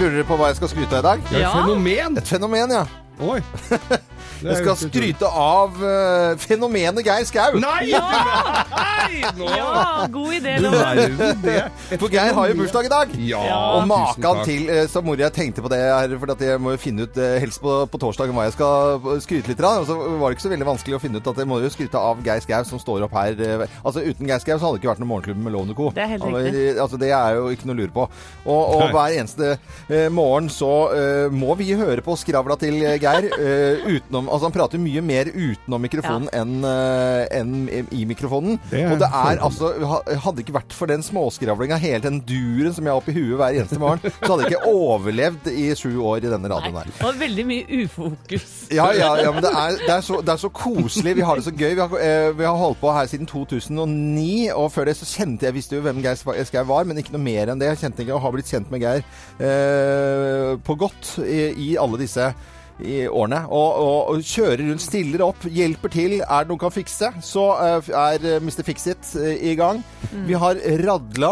Lurer 0.00 0.14
dere 0.16 0.24
på 0.24 0.36
hva 0.40 0.46
jeg 0.48 0.56
skal 0.56 0.70
skryte 0.72 0.96
av 0.96 1.02
i 1.02 1.04
dag? 1.04 1.24
Ja, 1.28 1.38
Ja. 1.38 1.48
et 1.50 1.56
fenomen! 1.60 2.14
Et 2.16 2.28
fenomen, 2.30 2.70
ja. 2.72 2.84
Oi. 3.20 3.40
Jeg 4.40 4.56
skal 4.62 4.76
skryte 4.80 5.28
av 5.28 5.74
eh, 5.84 6.36
fenomenet 6.40 7.04
Geir 7.04 7.26
Skau. 7.28 7.58
Nei! 7.60 7.90
Nei! 7.92 9.20
Nå! 9.36 9.48
Ja, 9.52 10.06
god 10.12 10.32
idé, 10.36 10.54
Du 10.60 10.66
Loven. 10.68 10.80
verden, 10.80 11.42
det. 11.44 11.98
For 12.00 12.08
Geir 12.12 12.32
har 12.36 12.48
jo 12.50 12.56
bursdag 12.60 12.86
i 12.88 12.92
dag. 12.92 13.12
Ja, 13.26 13.40
Og 13.76 13.84
tusen 13.90 14.22
takk. 14.24 14.40
til 14.48 14.70
eh, 14.72 14.86
Så 14.90 15.02
mor 15.04 15.20
jeg 15.20 15.32
tenkte 15.36 15.64
på 15.64 15.70
det 15.72 15.80
her, 15.82 16.14
for 16.22 16.32
at 16.34 16.44
jeg 16.44 16.60
må 16.62 16.72
jo 16.76 16.80
finne 16.80 17.04
ut 17.08 17.18
eh, 17.20 17.36
helst 17.42 17.60
på, 17.64 17.74
på 17.90 18.00
torsdag 18.00 18.32
hva 18.32 18.46
jeg 18.48 18.54
skal 18.56 19.04
skryte 19.24 19.52
litt 19.52 19.60
av. 19.66 19.82
Og 19.82 19.88
så 19.90 19.96
var 19.98 20.30
det 20.32 20.38
ikke 20.38 20.46
så 20.46 20.52
veldig 20.54 20.68
vanskelig 20.70 20.96
å 20.98 21.02
finne 21.02 21.20
ut 21.20 21.30
at 21.34 21.42
jeg 21.42 21.50
må 21.50 21.60
jo 21.64 21.72
skryte 21.74 22.00
av 22.00 22.22
Geir 22.24 22.44
Skau 22.44 22.62
som 22.70 22.80
står 22.82 23.06
opp 23.08 23.16
her. 23.18 23.36
eh, 23.36 23.66
Altså 23.84 24.04
Uten 24.06 24.28
Geir 24.30 24.40
Skau 24.42 24.56
så 24.56 24.66
hadde 24.70 24.78
det 24.78 24.82
ikke 24.84 24.92
vært 24.94 25.02
noen 25.04 25.12
morgenklubb 25.12 25.44
med 25.44 25.56
Lovende 25.56 25.76
Co. 25.78 25.90
Det 25.96 26.04
er 26.06 26.12
helt 26.14 26.24
Han 26.24 26.32
var- 26.38 26.46
riktig. 26.48 26.66
Altså 26.86 27.00
Det 27.04 27.12
er 27.20 27.36
jo 27.40 27.48
ikke 27.54 27.68
noe 27.68 27.76
å 27.76 27.80
lure 27.82 27.94
på. 27.98 28.08
Og, 28.46 28.62
og 28.76 28.80
Nei. 28.86 28.90
hver 28.96 29.18
eneste 29.20 29.52
eh, 29.90 30.08
morgen 30.14 30.48
så 30.52 30.72
eh, 30.96 31.28
må 31.34 31.56
vi 31.60 31.72
høre 31.76 32.00
på 32.06 32.16
skravla 32.20 32.56
til 32.60 32.80
eh, 32.84 32.96
Geir 33.02 33.28
eh, 33.36 33.84
utenom 33.98 34.29
Altså 34.30 34.48
han 34.48 34.54
prater 34.54 34.80
mye 34.82 35.02
mer 35.04 35.30
utenom 35.34 35.82
mikrofonen 35.84 36.28
enn 36.36 36.66
eh, 36.66 37.40
en 37.40 37.54
i 37.94 38.04
mikrofonen. 38.08 38.58
Det 38.70 38.84
og 38.86 39.00
det 39.02 39.08
er 39.08 39.40
altså 39.42 39.72
Hadde 39.80 40.36
det 40.38 40.44
ikke 40.46 40.56
vært 40.58 40.74
for 40.76 40.90
den 40.90 41.02
småskravlinga, 41.04 41.78
hele 41.80 42.02
den 42.04 42.20
duren 42.26 42.74
som 42.76 42.86
jeg 42.86 42.94
har 42.94 43.00
oppi 43.02 43.14
huet 43.16 43.36
hver 43.40 43.58
eneste 43.58 43.80
morgen, 43.82 44.02
så 44.22 44.30
hadde 44.32 44.46
jeg 44.46 44.54
ikke 44.54 44.72
overlevd 44.74 45.50
i 45.52 45.66
sju 45.78 45.92
år 45.98 46.24
i 46.24 46.32
denne 46.32 46.50
radioen 46.52 46.78
her. 46.80 46.92
var 47.00 47.18
veldig 47.20 47.46
mye 47.50 47.82
ufokus. 47.84 48.48
Ja, 48.70 48.90
ja, 48.96 49.10
ja, 49.20 49.32
men 49.34 49.44
det 49.44 49.50
er, 49.50 49.78
det, 49.80 49.94
er 49.96 50.06
så, 50.06 50.20
det 50.24 50.34
er 50.34 50.42
så 50.44 50.52
koselig. 50.54 51.16
Vi 51.18 51.26
har 51.26 51.40
det 51.40 51.46
så 51.46 51.54
gøy. 51.54 51.72
Vi 51.74 51.82
har, 51.82 51.96
eh, 52.06 52.30
vi 52.38 52.46
har 52.46 52.60
holdt 52.60 52.80
på 52.82 52.94
her 52.94 53.10
siden 53.10 53.28
2009, 53.30 54.50
og 54.54 54.70
før 54.74 54.90
det 54.90 54.96
så 55.00 55.08
kjente 55.08 55.48
jeg 55.48 55.56
visste 55.56 55.78
jo 55.78 55.84
hvem 55.84 56.02
Geir 56.04 56.18
Skau 56.20 56.64
var, 56.70 56.86
men 56.88 57.00
ikke 57.00 57.14
noe 57.16 57.24
mer 57.24 57.50
enn 57.52 57.60
det. 57.60 57.72
Jeg 57.74 57.84
kjente 57.84 58.04
ikke 58.04 58.16
og 58.16 58.24
har 58.26 58.36
blitt 58.36 58.50
kjent 58.50 58.70
med 58.72 58.84
Geir 58.84 59.04
eh, 59.40 60.54
på 60.64 60.78
godt 60.80 61.16
i, 61.24 61.42
i 61.70 61.70
alle 61.80 62.00
disse 62.00 62.30
i 62.84 63.02
årene. 63.08 63.42
Og, 63.48 63.80
og, 63.84 64.10
og 64.12 64.24
kjører 64.26 64.64
rundt, 64.66 64.84
stiller 64.84 65.24
opp, 65.24 65.46
hjelper 65.50 65.92
til. 65.94 66.16
Er 66.20 66.44
det 66.44 66.52
noe 66.52 66.60
kan 66.60 66.74
fikse, 66.74 67.12
så 67.24 67.46
eh, 67.60 67.90
er 68.02 68.26
eh, 68.36 68.42
Mr. 68.42 68.64
Fixit 68.66 69.14
eh, 69.20 69.36
i 69.52 69.56
gang. 69.58 69.82
Vi 70.26 70.36
har 70.38 70.58
radla 70.82 71.30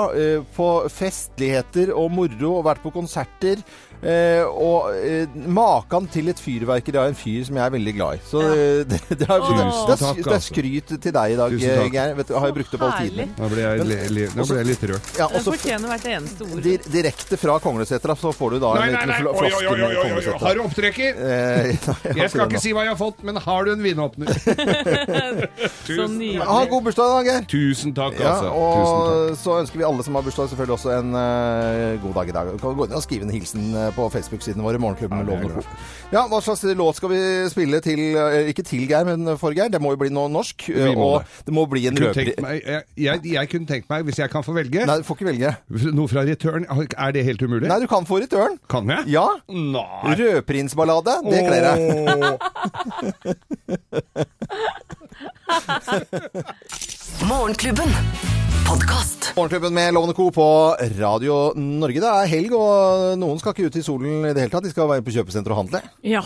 på 0.54 0.66
festligheter 0.92 1.90
og 1.96 2.12
moro 2.14 2.58
og 2.58 2.66
vært 2.68 2.82
på 2.84 2.92
konserter. 2.94 3.62
Eh, 3.98 4.44
og 4.46 4.92
eh, 4.94 5.26
maken 5.50 6.04
til 6.14 6.28
et 6.30 6.38
fyrverkeri 6.38 7.00
av 7.00 7.08
en 7.10 7.16
fyr 7.18 7.42
som 7.48 7.56
jeg 7.58 7.64
er 7.66 7.72
veldig 7.74 7.94
glad 7.96 8.18
i. 8.18 8.20
Så 8.30 8.42
ja. 8.44 8.50
det, 8.92 8.98
det, 9.10 9.16
er, 9.16 9.16
det, 9.18 9.24
er, 9.26 9.40
det, 9.48 9.64
er, 9.64 9.98
takk, 9.98 10.20
det 10.20 10.28
er 10.28 10.34
altså. 10.36 10.52
skryt 10.52 10.92
til 11.02 11.14
deg 11.16 11.34
i 11.34 11.38
dag, 11.40 11.56
Geir. 11.58 12.12
Vet 12.20 12.28
du, 12.30 12.34
har 12.38 12.46
jeg 12.52 12.56
brukt 12.60 12.76
opp 12.78 12.84
all 12.86 12.94
tiden. 13.02 13.32
Nå 13.40 13.48
ble 13.50 13.64
jeg, 13.64 13.86
le, 13.88 13.96
le, 14.14 14.28
nå 14.38 14.46
ble 14.46 14.60
jeg 14.60 14.68
litt 14.70 14.84
rørt. 14.92 15.10
Ja, 15.18 15.26
Det 15.34 15.42
fortjener 15.48 15.90
hvert 15.94 16.06
eneste 16.12 16.46
ord. 16.46 16.62
di- 16.62 16.76
direkte 16.94 17.40
fra 17.42 17.56
Konglesetra 17.64 18.14
så 18.22 18.30
får 18.38 18.54
du 18.54 18.58
da 18.62 18.70
Nei, 18.78 18.84
en 18.86 18.94
nei, 18.94 19.02
liten 19.02 19.10
nei! 19.10 19.18
fl- 19.18 19.32
Oi, 19.32 19.34
oi, 19.34 19.50
flaske 19.50 19.80
med. 19.82 19.98
Konglesetra. 19.98 20.38
Har 20.46 20.54
du 20.54 20.62
opptrekker? 20.68 21.18
Eh, 21.18 21.72
jeg, 22.06 22.16
Jeg 22.22 22.30
skal 22.36 22.44
ikke 22.52 22.62
si 22.68 22.74
hva 22.76 22.86
jeg 22.86 22.94
har 22.94 23.00
fått, 23.02 23.26
men 23.26 23.42
har 23.48 23.66
du 23.66 23.72
en 23.74 23.82
vinåpner? 23.82 24.30
Så 25.88 26.06
Ha 26.44 26.58
god 26.70 26.82
bursdag 26.86 27.10
da, 27.12 27.18
Geir. 27.26 27.44
Tusen 27.50 27.94
takk, 27.96 28.18
Ja, 28.22 28.36
og 28.52 28.78
Tusen 28.78 29.02
takk. 29.34 29.42
så 29.42 29.58
ønsker 29.62 29.80
vi 29.82 29.86
alle 29.88 30.04
som 30.06 30.16
har 30.18 30.26
bursdag, 30.26 30.50
selvfølgelig 30.52 30.76
også 30.78 30.94
en 30.98 31.12
uh, 31.16 31.98
god 32.02 32.14
dag 32.20 32.28
i 32.32 32.36
dag. 32.36 32.52
Du 32.54 32.62
kan 32.62 32.76
gå 32.78 32.86
inn 32.88 32.96
og 32.98 33.04
skrive 33.04 33.26
en 33.28 33.32
hilsen 33.34 33.68
eh, 33.74 33.87
på 33.96 34.08
Facebook-siden 34.12 34.62
vår, 34.64 34.78
Morgenklubben 34.82 35.18
med 35.20 35.26
Lovende 35.30 35.54
jeg 35.58 35.64
Co. 35.64 35.78
Ja, 36.12 36.22
hva 36.30 36.40
slags 36.44 36.62
låt 36.78 36.96
skal 36.98 37.12
vi 37.12 37.20
spille 37.52 37.80
til 37.84 38.00
eh, 38.16 38.48
Ikke 38.52 38.64
til 38.66 38.86
Geir, 38.88 39.04
men 39.08 39.36
for 39.40 39.52
Geir. 39.56 39.68
Det 39.72 39.80
må 39.82 39.92
jo 39.94 40.00
bli 40.00 40.10
noe 40.14 40.30
norsk. 40.32 40.68
Eh, 40.72 40.92
må 40.96 41.08
og 41.18 41.22
det 41.46 41.54
må 41.54 41.66
bli 41.70 41.86
en 41.90 41.98
meg, 41.98 42.62
jeg, 42.64 42.82
jeg, 42.96 43.24
jeg 43.34 43.50
kunne 43.52 43.68
tenkt 43.68 43.90
meg, 43.90 44.06
hvis 44.08 44.18
jeg 44.22 44.32
kan 44.32 44.44
få 44.46 44.52
velge, 44.56 44.86
Nei, 44.88 44.98
du 45.00 45.04
får 45.06 45.18
ikke 45.18 45.30
velge. 45.30 45.50
noe 45.96 46.08
fra 46.10 46.24
Return. 46.28 46.66
Er 46.68 47.10
det 47.16 47.24
helt 47.28 47.42
umulig? 47.42 47.68
Nei, 47.68 47.80
du 47.82 47.88
kan 47.90 48.06
få 48.08 48.20
return. 48.22 48.58
Kan 48.70 48.88
jeg? 48.92 49.04
Ja. 49.14 49.26
Nei. 49.48 50.14
Rødprinsballade. 50.18 51.18
Det 51.28 51.40
kler 51.48 51.62
deg. 51.68 51.78
Morgenklubben. 57.28 57.88
Podkast. 58.68 59.32
Morgenklubben 59.36 59.74
med 59.74 59.94
Lovende 59.94 60.14
Co. 60.14 60.30
på 60.30 60.76
Radio 60.98 61.52
Norge. 61.56 62.00
Det 62.04 62.08
er 62.08 62.28
helg, 62.28 62.52
og 62.52 63.14
noen 63.16 63.38
skal 63.40 63.54
ikke 63.54 63.70
ut 63.70 63.78
i 63.80 63.84
solen 63.84 64.26
i 64.28 64.32
det 64.36 64.42
hele 64.42 64.52
tatt. 64.52 64.66
De 64.66 64.72
skal 64.74 64.90
være 64.90 65.04
på 65.06 65.14
kjøpesenter 65.14 65.54
og 65.54 65.62
handle. 65.64 65.80
Ja. 66.08 66.22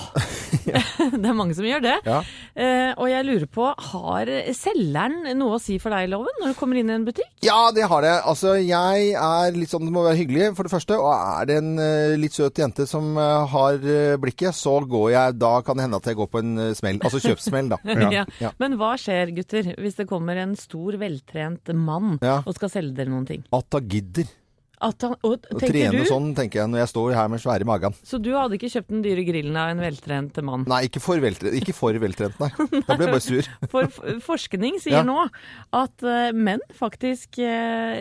det 1.22 1.26
er 1.26 1.34
mange 1.34 1.54
som 1.58 1.64
gjør 1.66 1.80
det. 1.82 1.94
Ja. 2.06 2.18
Eh, 2.54 2.90
og 2.94 3.08
jeg 3.10 3.24
lurer 3.26 3.46
på, 3.50 3.64
har 3.92 4.28
selgeren 4.54 5.24
noe 5.38 5.56
å 5.56 5.60
si 5.62 5.78
for 5.82 5.90
deg, 5.94 6.06
Loven, 6.12 6.34
når 6.38 6.52
du 6.52 6.58
kommer 6.58 6.78
inn 6.78 6.90
i 6.90 6.94
en 6.94 7.06
butikk? 7.06 7.30
Ja, 7.42 7.72
det 7.74 7.86
har 7.90 8.04
det. 8.04 8.12
Altså, 8.30 8.54
jeg 8.60 9.08
er 9.18 9.56
litt 9.56 9.72
sånn, 9.72 9.88
det 9.88 9.94
må 9.94 10.04
være 10.06 10.20
hyggelig, 10.20 10.52
for 10.58 10.68
det 10.68 10.74
første. 10.74 10.98
Og 11.02 11.10
er 11.14 11.48
det 11.50 11.56
en 11.62 11.72
eh, 11.82 12.14
litt 12.20 12.36
søt 12.36 12.60
jente 12.62 12.86
som 12.90 13.16
eh, 13.18 13.54
har 13.54 13.78
blikket, 14.22 14.54
så 14.54 14.76
går 14.86 15.08
jeg 15.14 15.36
Da 15.42 15.52
kan 15.66 15.78
det 15.78 15.86
hende 15.86 16.02
at 16.02 16.10
jeg 16.10 16.18
går 16.20 16.30
på 16.30 16.42
en 16.42 16.52
smell. 16.78 17.00
Altså 17.02 17.22
kjøpsmell, 17.22 17.72
da. 17.72 17.80
Ja. 18.12 18.26
Ja. 18.42 18.52
Men 18.62 18.78
hva 18.80 18.92
skjer, 19.00 19.11
gutter, 19.36 19.72
hvis 19.80 19.98
det 19.98 20.06
kommer 20.10 20.38
en 20.42 20.54
stor, 20.58 20.96
veltrent 21.00 21.72
mann 21.74 22.18
Ja. 22.22 22.40
og 22.46 22.54
skal 22.58 22.70
selge 22.72 22.94
dere 22.98 23.12
noen 23.12 23.26
ting? 23.28 23.42
At 23.52 23.66
han 23.76 23.88
gidder 23.88 24.30
At 24.82 25.04
han, 25.06 25.12
og, 25.22 25.44
å 25.46 25.58
tenker 25.60 25.70
trene 25.70 26.00
du, 26.00 26.08
sånn, 26.08 26.32
tenker 26.34 26.58
jeg, 26.58 26.70
når 26.72 26.80
jeg 26.82 26.90
står 26.90 27.12
her 27.14 27.28
med 27.30 27.38
svære 27.38 27.66
magen. 27.68 27.94
Så 28.02 28.18
du 28.18 28.32
hadde 28.34 28.56
ikke 28.58 28.70
kjøpt 28.72 28.88
den 28.90 29.04
dyre 29.04 29.22
grillen 29.28 29.54
av 29.62 29.70
en 29.70 29.78
veltrent 29.84 30.40
mann? 30.42 30.64
Nei, 30.66 30.80
ikke 30.88 30.98
for 31.04 31.22
veltrent, 31.22 31.54
ikke 31.54 31.74
for 31.76 31.94
veltrent 32.02 32.40
nei. 32.42 32.48
Da 32.88 32.96
ble 32.98 33.06
jeg 33.06 33.12
bare 33.14 33.22
sur. 33.22 33.50
For 33.74 33.86
forskning 34.26 34.80
sier 34.82 34.98
Ja. 34.98 35.04
nå 35.06 35.28
at 35.78 36.02
uh, 36.02 36.32
menn 36.34 36.64
faktisk 36.74 37.38
uh, 37.38 37.94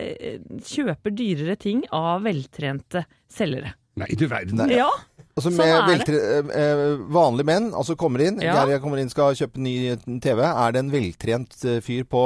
kjøper 0.58 1.14
dyrere 1.14 1.54
ting 1.54 1.84
av 1.94 2.26
veltrente 2.26 3.04
selgere. 3.30 3.76
Nei, 4.02 4.08
du 4.16 4.24
verden. 4.26 4.58
Ja, 4.72 4.88
Altså 5.32 5.48
Sånn 5.48 5.56
med 5.56 5.70
sånn 5.72 5.88
veltre, 5.88 6.18
eh, 6.20 6.48
eh, 6.60 6.80
vanlige 7.08 7.48
menn, 7.48 7.70
altså 7.72 7.96
kommer 7.96 8.20
inn, 8.26 8.40
Ja. 8.44 8.66
Geir 8.66 8.82
kommer 8.84 9.00
inn 9.00 9.08
skal 9.08 9.32
kjøpe 9.38 9.56
ny 9.64 9.96
TV, 10.20 10.42
er 10.44 10.72
det 10.74 10.82
en 10.82 10.90
veltrent 10.92 11.56
eh, 11.64 11.78
fyr 11.80 12.04
på 12.04 12.24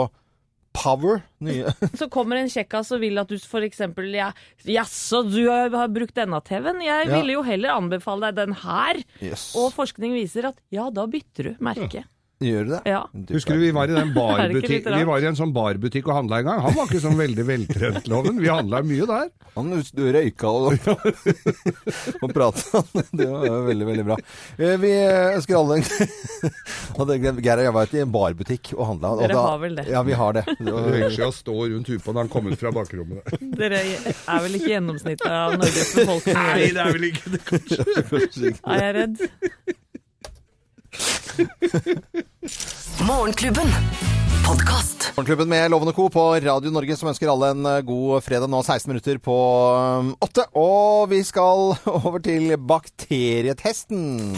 Power? 0.77 1.23
Nye. 1.41 1.71
så 1.97 2.09
kommer 2.13 2.37
en 2.41 2.51
kjekkas 2.53 2.91
og 2.93 3.01
vil 3.01 3.17
at 3.23 3.31
du 3.31 3.39
eksempel 3.65 4.11
ja, 4.13 4.33
Jaså, 4.67 5.23
du 5.31 5.47
har, 5.49 5.71
brukt 5.89 6.15
denne 6.19 6.41
TV-en? 6.45 6.83
Jeg 6.85 7.07
Ja. 7.09 7.15
ville 7.15 7.39
jo 7.39 7.47
heller 7.47 7.77
anbefale 7.79 8.29
deg 8.33 8.43
den 8.43 8.59
her. 8.65 8.99
Yes. 9.23 9.53
Og 9.57 9.71
forskning 9.73 10.13
viser 10.19 10.51
at 10.51 10.59
ja, 10.75 10.91
da 10.91 11.07
bytter 11.07 11.53
du 11.53 11.65
merke. 11.65 12.05
Gjør 12.37 12.67
du 12.67 12.73
det? 12.75 12.81
Ja. 12.85 12.99
Husker 13.33 13.57
du 13.57 13.63
vi 13.63 13.71
var 13.73 13.89
i 13.89 13.95
den 13.97 14.11
barbutikk? 14.17 14.85
Vi 14.93 15.05
var 15.09 15.23
i 15.25 15.29
en 15.31 15.39
sånn 15.39 15.55
barbutikk 15.57 16.11
og 16.11 16.19
handla 16.19 16.43
en 16.43 16.49
gang. 16.51 16.59
Han 16.67 16.75
var 16.77 16.91
ikke 16.91 17.01
sånn 17.01 17.17
veldig 17.17 17.47
veltrent, 17.49 18.11
Loven. 18.13 18.43
Vi 18.43 18.51
handla 18.53 18.83
mye 18.85 19.07
der. 19.09 19.31
Han 19.57 19.71
røyka 19.73 20.51
og, 20.53 20.75
og 22.27 22.35
prata. 22.37 22.83
Det 23.17 23.29
var 23.31 23.65
veldig, 23.71 23.87
veldig 23.89 24.05
bra. 24.11 24.19
Eh, 24.61 24.75
Vi 24.83 24.91
ønsker 25.01 25.57
alle 25.57 25.79
en 25.81 27.41
Geir 27.41 27.63
og 27.63 27.65
jeg 27.65 27.75
var 27.79 27.97
i 27.97 28.03
en 28.05 28.13
barbutikk 28.13 28.75
og 28.77 28.85
handla. 28.91 29.15
Dere 29.23 29.41
har 29.47 29.59
vel 29.65 29.81
det? 29.81 29.87
Ja, 29.95 30.05
vi 30.05 30.19
har 30.21 30.37
det. 30.37 30.45
det 30.51 30.69
Det 30.69 30.77
var, 30.77 30.91
veksler 30.93 31.31
å 31.31 31.37
stå 31.39 31.57
rundt 31.73 31.89
huet 31.95 32.05
på 32.05 32.13
når 32.13 32.27
han 32.27 32.33
kom 32.37 32.53
ut 32.53 32.61
fra 32.61 32.75
bakrommet. 32.77 33.33
Dere 33.57 33.81
er 33.81 34.45
vel 34.45 34.61
ikke 34.61 34.75
gjennomsnittet 34.75 35.27
av 35.31 35.57
Norges 35.57 35.97
befolkning? 35.97 36.37
Nei, 36.37 36.69
det 36.77 36.85
er 36.85 36.93
vel 36.99 37.09
ikke 37.15 37.35
det, 37.39 37.43
kanskje. 37.49 38.55
Er 38.61 38.85
jeg 38.85 38.97
redd? 39.01 39.27
Morgenklubben. 43.09 43.69
Podkast. 44.47 45.13
Morgenklubben 45.17 45.49
med 45.49 45.71
Lovende 45.71 45.93
Co. 45.93 46.09
på 46.09 46.41
Radio 46.41 46.71
Norge 46.71 46.97
som 46.97 47.11
ønsker 47.11 47.29
alle 47.31 47.51
en 47.53 47.67
eh, 47.67 47.83
god 47.87 48.25
fredag 48.25 48.49
nå, 48.53 48.63
16 48.63 48.93
minutter 48.93 49.19
på 49.21 49.37
um, 49.75 50.15
åtte. 50.23 50.47
Og 50.57 51.11
vi 51.13 51.21
skal 51.27 51.77
over 51.99 52.23
til 52.25 52.57
bakterietesten. 52.57 54.37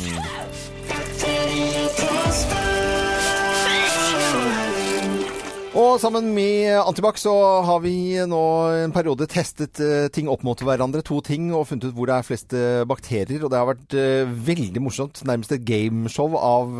Og 5.78 6.00
sammen 6.02 6.32
med 6.34 6.72
Antibac 6.80 7.20
så 7.22 7.32
har 7.62 7.78
vi 7.84 8.16
nå 8.26 8.38
en 8.82 8.94
periode 8.94 9.28
testet 9.30 9.78
eh, 9.84 10.08
ting 10.10 10.26
opp 10.26 10.42
mot 10.42 10.58
hverandre. 10.58 11.04
To 11.06 11.20
ting, 11.22 11.52
og 11.54 11.68
funnet 11.68 11.86
ut 11.86 11.94
hvor 11.94 12.10
det 12.10 12.16
er 12.16 12.26
flest 12.26 12.54
eh, 12.56 12.82
bakterier. 12.88 13.44
Og 13.46 13.52
det 13.52 13.60
har 13.60 13.68
vært 13.68 13.94
eh, 13.94 14.32
veldig 14.48 14.82
morsomt. 14.82 15.22
Nærmest 15.28 15.54
et 15.54 15.62
gameshow 15.68 16.34
av 16.34 16.74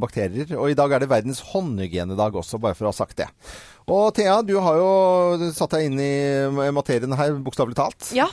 bakterier. 0.00 0.54
Og 0.56 0.72
i 0.72 0.78
dag 0.78 0.94
er 0.94 1.04
det 1.04 1.10
verdens 1.12 1.42
håndhygienedag 1.50 2.40
også, 2.40 2.60
bare 2.62 2.78
for 2.78 2.88
å 2.88 2.94
ha 2.94 2.96
sagt 2.96 3.18
det. 3.20 3.28
Og 3.88 4.14
Thea, 4.16 4.40
du 4.40 4.54
har 4.64 4.80
jo 4.80 5.50
satt 5.52 5.76
deg 5.76 5.90
inn 5.90 6.00
i 6.00 6.72
materien 6.72 7.18
her, 7.20 7.36
bokstavelig 7.44 7.76
talt. 7.76 8.14
Ja. 8.16 8.30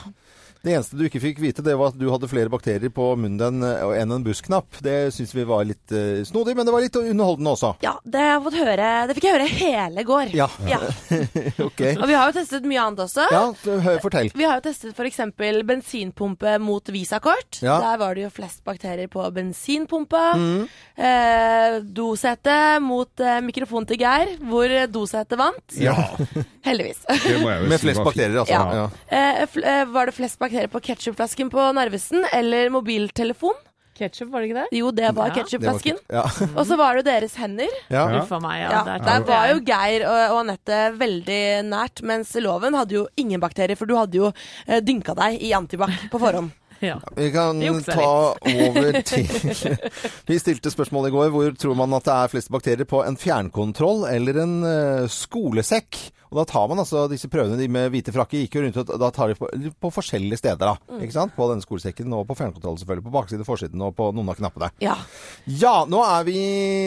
Det 0.66 0.72
eneste 0.74 0.98
du 0.98 1.04
ikke 1.06 1.20
fikk 1.22 1.38
vite, 1.38 1.62
det 1.62 1.76
var 1.78 1.92
at 1.92 1.98
du 1.98 2.08
hadde 2.10 2.26
flere 2.26 2.50
bakterier 2.50 2.90
på 2.90 3.12
munnen 3.14 3.62
enn 3.62 3.66
enn 4.00 4.14
en 4.16 4.24
bussknapp. 4.26 4.80
Det 4.82 5.12
syns 5.14 5.30
vi 5.36 5.44
var 5.46 5.62
litt 5.68 5.92
uh, 5.94 6.24
snodig, 6.26 6.56
men 6.58 6.66
det 6.66 6.72
var 6.74 6.82
litt 6.82 6.96
underholdende 6.98 7.52
også. 7.54 7.70
ja, 7.84 7.92
det 8.02 8.24
har 8.24 8.40
fått 8.42 8.56
høre 8.58 8.88
Det 9.06 9.14
fikk 9.14 9.28
jeg 9.28 9.36
høre 9.36 9.46
hele 9.60 10.02
går. 10.08 10.32
Ja. 10.34 10.48
Ja. 10.66 10.80
ok. 11.68 11.82
Og 11.92 12.06
vi 12.10 12.16
har 12.18 12.32
jo 12.32 12.34
testet 12.34 12.66
mye 12.66 12.82
annet 12.82 13.04
også. 13.04 13.28
Ja, 13.30 13.44
hør, 13.86 14.00
fortell. 14.02 14.32
Vi 14.34 14.48
har 14.48 14.58
jo 14.58 14.64
testet 14.66 14.98
f.eks. 14.98 15.20
bensinpumpe 15.70 16.56
mot 16.62 16.90
visakort. 16.90 17.60
Ja. 17.62 17.78
Der 17.84 18.02
var 18.02 18.18
det 18.18 18.26
jo 18.26 18.32
flest 18.34 18.64
bakterier 18.66 19.06
på 19.12 19.22
bensinpumpa. 19.36 20.24
Mm. 20.34 20.66
Eh, 20.96 21.78
dosete 22.00 22.58
mot 22.82 23.22
eh, 23.22 23.38
mikrofon 23.46 23.86
til 23.86 24.02
Geir, 24.02 24.34
hvor 24.50 24.76
dosete 24.90 25.38
vant. 25.38 25.78
Ja, 25.78 25.94
Heldigvis. 26.66 27.06
det 27.06 27.38
må 27.38 27.52
jeg 27.52 27.62
jo 27.62 27.70
Med 27.70 27.84
flest 27.86 28.02
bakterier, 28.02 28.42
altså. 28.42 28.58
Ja. 28.58 28.82
Ja. 28.82 28.86
Eh, 29.06 29.42
fl 29.52 29.62
eh, 29.62 29.82
var 29.94 30.10
det 30.10 30.16
flest 30.16 30.40
bakterier 30.42 30.55
på 30.72 30.82
ketsjupflasken 30.90 31.52
på 31.52 31.70
Narvesen 31.76 32.26
eller 32.32 32.70
mobiltelefon? 32.74 33.56
Ketchup, 33.96 34.28
var 34.28 34.42
det 34.42 34.50
ikke 34.50 34.60
det? 34.60 34.76
Jo, 34.76 34.90
det 34.92 35.10
var 35.16 35.30
Ja. 35.30 35.34
Ketsjupflasken. 35.38 35.96
Ja. 36.12 36.26
Og 36.58 36.66
så 36.68 36.76
var 36.76 36.98
det 36.98 37.06
deres 37.06 37.36
hender. 37.40 37.72
Ja. 37.88 38.04
Uffa 38.20 38.40
meg, 38.44 38.60
ja. 38.66 38.74
Ja, 38.74 38.82
er 38.96 39.06
der 39.06 39.24
var 39.24 39.48
jo. 39.54 39.62
Geir 39.64 40.04
og, 40.04 40.18
og 40.34 40.42
Anette 40.42 40.80
veldig 41.00 41.40
nært, 41.64 42.02
mens 42.04 42.34
Loven 42.44 42.76
hadde 42.76 42.98
jo 42.98 43.06
ingen 43.16 43.40
bakterier, 43.40 43.78
for 43.78 43.88
du 43.88 43.96
hadde 43.96 44.20
jo 44.20 44.30
eh, 44.66 44.82
dynka 44.84 45.16
deg 45.16 45.40
i 45.40 45.54
antibac 45.56 46.08
på 46.12 46.20
forhånd. 46.22 46.52
Ja. 46.84 46.98
Vi 47.16 47.30
kan 47.32 47.56
ta 47.86 48.36
over 48.68 48.98
til 49.08 49.24
Vi 50.28 50.36
stilte 50.36 50.68
spørsmål 50.68 51.06
i 51.08 51.12
går. 51.14 51.30
Hvor 51.32 51.54
tror 51.56 51.78
man 51.80 51.94
at 51.96 52.04
det 52.04 52.12
er 52.12 52.32
flest 52.34 52.50
bakterier 52.52 52.84
på 52.84 53.00
en 53.00 53.16
fjernkontroll 53.16 54.04
eller 54.10 54.42
en 54.42 54.52
eh, 54.68 55.06
skolesekk? 55.08 55.96
Og 56.30 56.40
da 56.40 56.44
tar 56.50 56.66
man 56.70 56.80
altså 56.82 57.04
disse 57.10 57.28
prøvene, 57.30 57.58
de 57.60 57.68
med 57.70 57.90
hvite 57.94 58.12
frakker 58.14 58.40
gikk 58.42 58.56
jo 58.58 58.62
rundt 58.64 58.78
og 58.82 58.92
da 59.00 59.10
tar 59.14 59.30
de 59.30 59.36
på, 59.38 59.46
på 59.80 59.90
forskjellige 59.94 60.40
steder, 60.40 60.72
da. 60.74 60.98
Ikke 61.02 61.14
sant? 61.14 61.34
På 61.36 61.46
denne 61.50 61.62
skolesekken 61.64 62.12
og 62.16 62.24
på 62.28 62.36
fjernkontrollen 62.38 62.80
selvfølgelig. 62.82 63.06
På 63.06 63.14
baksiden, 63.14 63.46
forsiden 63.46 63.84
og 63.86 63.94
på 63.98 64.08
noen 64.16 64.32
av 64.32 64.38
knappene. 64.40 64.70
Ja. 64.82 64.96
Ja, 65.46 65.74
nå 65.88 66.02
er 66.06 66.26
vi 66.26 66.36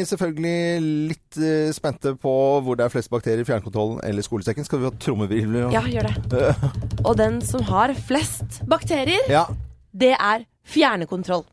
selvfølgelig 0.09 0.83
litt 1.13 1.39
uh, 1.39 1.71
spente 1.75 2.13
på 2.19 2.33
hvor 2.65 2.79
det 2.79 2.87
er 2.87 2.93
flest 2.93 3.11
bakterier 3.13 3.43
i 3.43 3.47
fjernkontrollen 3.47 4.01
eller 4.07 4.25
skolesekken. 4.25 4.67
Skal 4.67 4.81
vi 4.83 4.89
ha 4.89 4.93
trommevirvel? 4.99 5.69
ja, 5.75 5.83
gjør 5.87 6.09
det. 6.11 6.43
Og 7.07 7.15
den 7.19 7.39
som 7.45 7.63
har 7.71 7.93
flest 8.07 8.61
bakterier, 8.69 9.23
Ja. 9.31 9.45
det 9.95 10.13
er 10.17 10.43
fjernekontroll. 10.69 11.43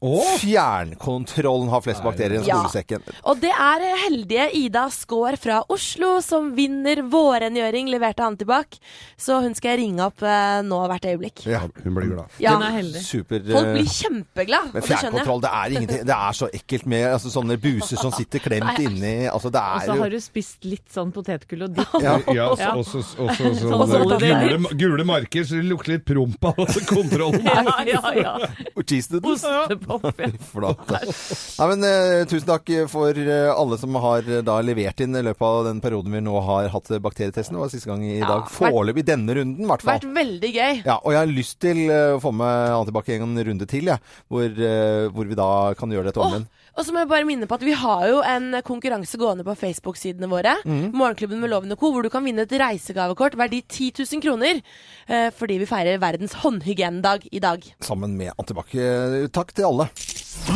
Fjernkontrollen 0.43 1.69
har 1.73 1.81
flest 1.85 2.03
bakterier 2.05 2.43
Ja. 2.47 2.59
skolesekken. 2.61 3.03
Og 3.25 3.41
det 3.41 3.51
er 3.53 3.85
heldige 4.05 4.49
Ida 4.55 4.87
Skaar 4.91 5.37
fra 5.41 5.63
Oslo 5.73 6.21
som 6.23 6.53
vinner 6.57 7.03
vårrengjøring 7.11 7.89
levert 7.93 8.21
av 8.21 8.33
Antibac. 8.33 8.79
Så 9.17 9.41
hun 9.43 9.55
skal 9.55 9.75
jeg 9.77 9.81
ringe 9.87 10.05
opp 10.07 10.23
eh, 10.23 10.61
nå 10.67 10.81
hvert 10.91 11.07
øyeblikk. 11.09 11.45
Ja. 11.47 11.61
Hun 11.85 11.95
blir 11.97 12.11
glad. 12.13 12.37
Ja. 12.43 12.55
Hun 12.57 12.63
er 12.69 12.77
heldig. 12.79 13.03
Super. 13.07 13.41
Folk 13.47 13.67
eh, 13.67 13.73
blir 13.79 13.91
kjempeglad, 13.91 14.71
Men 14.73 14.83
og 14.83 14.89
det 14.89 14.91
fjernkontroll, 14.91 15.41
det 15.47 15.51
er 15.53 15.77
ingenting. 15.77 16.05
Det 16.07 16.17
er 16.17 16.33
så 16.41 16.51
ekkelt 16.61 16.87
med 16.87 17.07
altså, 17.13 17.33
sånne 17.33 17.59
buser 17.63 17.97
som 18.01 18.13
sitter 18.13 18.39
klemt 18.45 18.79
inni 18.87 19.15
Altså, 19.27 19.51
det 19.53 19.61
Og 19.63 19.81
er 19.81 19.87
så 19.87 19.99
har 20.03 20.11
du 20.13 20.21
spist 20.21 20.65
litt 20.69 20.87
sånn 20.93 21.13
potetgull 21.15 21.67
og 21.69 21.75
dipp. 21.77 21.97
Ja. 22.03 22.19
Ja, 22.37 22.49
og 22.77 22.85
så 22.87 23.03
Sånn 23.07 24.19
gule, 24.21 24.59
gule 24.79 25.05
marker, 25.07 25.45
så 25.47 25.57
det 25.59 25.65
lukter 25.69 25.97
litt 25.97 26.05
promp 26.09 26.45
av 26.51 26.59
kontrollen. 26.89 27.45
Ja, 27.47 27.77
ja, 27.87 28.13
ja. 28.17 28.35
Cheese. 29.11 29.47
Ostepop. 29.47 30.05
ja. 30.19 30.73
Nei, 31.59 31.69
men 31.73 31.87
eh, 31.89 32.25
Tusen 32.31 32.49
takk 32.49 32.71
for 32.93 33.17
eh, 33.21 33.49
alle 33.53 33.79
som 33.81 33.95
har 34.03 34.27
eh, 34.29 34.43
da 34.47 34.59
levert 34.65 35.01
inn 35.05 35.17
i 35.17 35.23
løpet 35.27 35.47
av 35.47 35.65
den 35.69 35.81
perioden 35.85 36.13
vi 36.17 36.23
nå 36.27 36.35
har 36.49 36.69
hatt 36.75 36.91
eh, 36.93 37.01
bakterietesten. 37.03 37.57
Det 37.57 37.63
var 37.65 37.73
siste 37.73 37.91
gang 37.91 38.05
i 38.07 38.19
Ja, 38.19 38.29
dag. 38.35 38.51
Foreløpig 38.53 39.07
denne 39.09 39.37
runden, 39.39 39.65
i 39.65 39.71
hvert 39.71 39.85
fall. 39.87 39.99
Vært 40.01 40.17
veldig 40.19 40.53
gøy. 40.57 40.83
Ja, 40.87 40.99
og 41.03 41.15
jeg 41.15 41.21
har 41.23 41.33
lyst 41.33 41.59
til 41.65 41.83
eh, 41.87 42.17
å 42.17 42.21
få 42.23 42.35
med 42.37 42.77
Antibac 42.77 43.11
en 43.17 43.37
runde 43.51 43.69
til, 43.71 43.91
jeg. 43.93 44.03
Hvor, 44.33 44.47
eh, 44.51 45.07
hvor 45.15 45.31
vi 45.31 45.39
da 45.39 45.51
kan 45.79 45.93
gjøre 45.95 46.11
dette 46.11 46.23
om 46.23 46.27
Åh, 46.31 46.37
igjen. 46.37 46.49
Og 46.77 46.85
så 46.85 46.93
må 46.93 47.03
jeg 47.03 47.11
bare 47.11 47.27
minne 47.29 47.49
på 47.49 47.57
at 47.57 47.65
vi 47.65 47.75
har 47.77 48.07
jo 48.11 48.21
en 48.27 48.61
konkurranse 48.67 49.19
gående 49.21 49.47
på 49.47 49.57
Facebook-sidene 49.57 50.29
våre. 50.31 50.57
Mm. 50.69 50.93
Morgenklubben 50.97 51.41
med 51.41 51.53
Loven 51.53 51.73
og 51.73 51.81
Co., 51.81 51.93
hvor 51.95 52.05
du 52.05 52.13
kan 52.13 52.25
vinne 52.27 52.45
et 52.45 52.57
reisegavekort 52.61 53.39
verdi 53.41 53.63
10 53.65 53.93
000 54.05 54.25
kroner. 54.25 54.61
Eh, 55.09 55.29
fordi 55.37 55.61
vi 55.63 55.69
feirer 55.71 56.03
verdens 56.03 56.37
håndhygienedag 56.45 57.29
i 57.33 57.41
dag. 57.41 57.65
Sammen 57.81 58.17
med 58.21 58.35
Antibac. 58.37 58.75
Eh, 58.77 59.25
Takk 59.33 59.57
til 59.57 59.71
alle. 59.71 59.89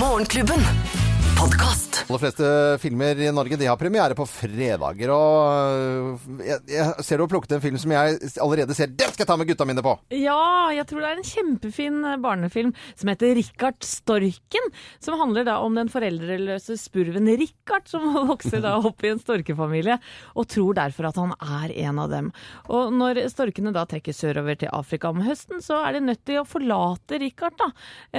Morgenklubben. 0.01 1.10
Podkast. 1.41 2.05
De 2.11 2.19
fleste 2.19 2.49
filmer 2.83 3.17
i 3.23 3.31
Norge 3.33 3.57
de 3.57 3.65
har 3.65 3.79
premiere 3.81 4.13
på 4.19 4.27
fredager. 4.29 5.09
Og 5.15 6.19
øh, 6.29 6.41
jeg, 6.45 6.61
jeg 6.69 7.05
ser 7.07 7.17
du 7.17 7.25
har 7.25 7.31
plukket 7.33 7.55
en 7.57 7.63
film 7.65 7.79
som 7.81 7.95
jeg 7.95 8.19
allerede 8.45 8.75
ser 8.77 8.91
Den 8.93 9.15
skal 9.15 9.23
jeg 9.25 9.29
ta 9.31 9.37
med 9.41 9.49
gutta 9.49 9.65
mine 9.69 9.85
på! 9.85 9.95
Ja, 10.13 10.69
jeg 10.75 10.85
tror 10.91 11.01
det 11.01 11.09
er 11.09 11.21
en 11.23 11.29
kjempefin 11.31 11.97
eh, 12.11 12.19
barnefilm 12.21 12.75
som 12.93 13.13
heter 13.13 13.33
Rikard 13.39 13.79
Storken. 13.87 14.69
Som 15.01 15.17
handler 15.23 15.47
da 15.49 15.55
om 15.65 15.79
den 15.81 15.89
foreldreløse 15.93 16.77
spurven 16.83 17.31
Rikard, 17.41 17.89
som 17.89 18.05
vokser 18.33 18.61
da 18.67 18.75
opp 18.77 19.01
i 19.07 19.15
en 19.15 19.23
storkefamilie, 19.23 19.97
og 20.37 20.51
tror 20.53 20.77
derfor 20.77 21.09
at 21.09 21.23
han 21.23 21.33
er 21.41 21.73
en 21.87 22.03
av 22.05 22.13
dem. 22.13 22.31
Og 22.69 22.93
når 22.93 23.23
storkene 23.33 23.73
da 23.73 23.87
trekker 23.89 24.13
sørover 24.17 24.61
til 24.61 24.75
Afrika 24.77 25.15
om 25.15 25.25
høsten, 25.25 25.65
så 25.65 25.81
er 25.87 25.97
de 25.97 26.05
nødt 26.11 26.27
til 26.29 26.43
å 26.43 26.47
forlate 26.49 27.23
Rikard, 27.25 27.57
da. 27.65 27.73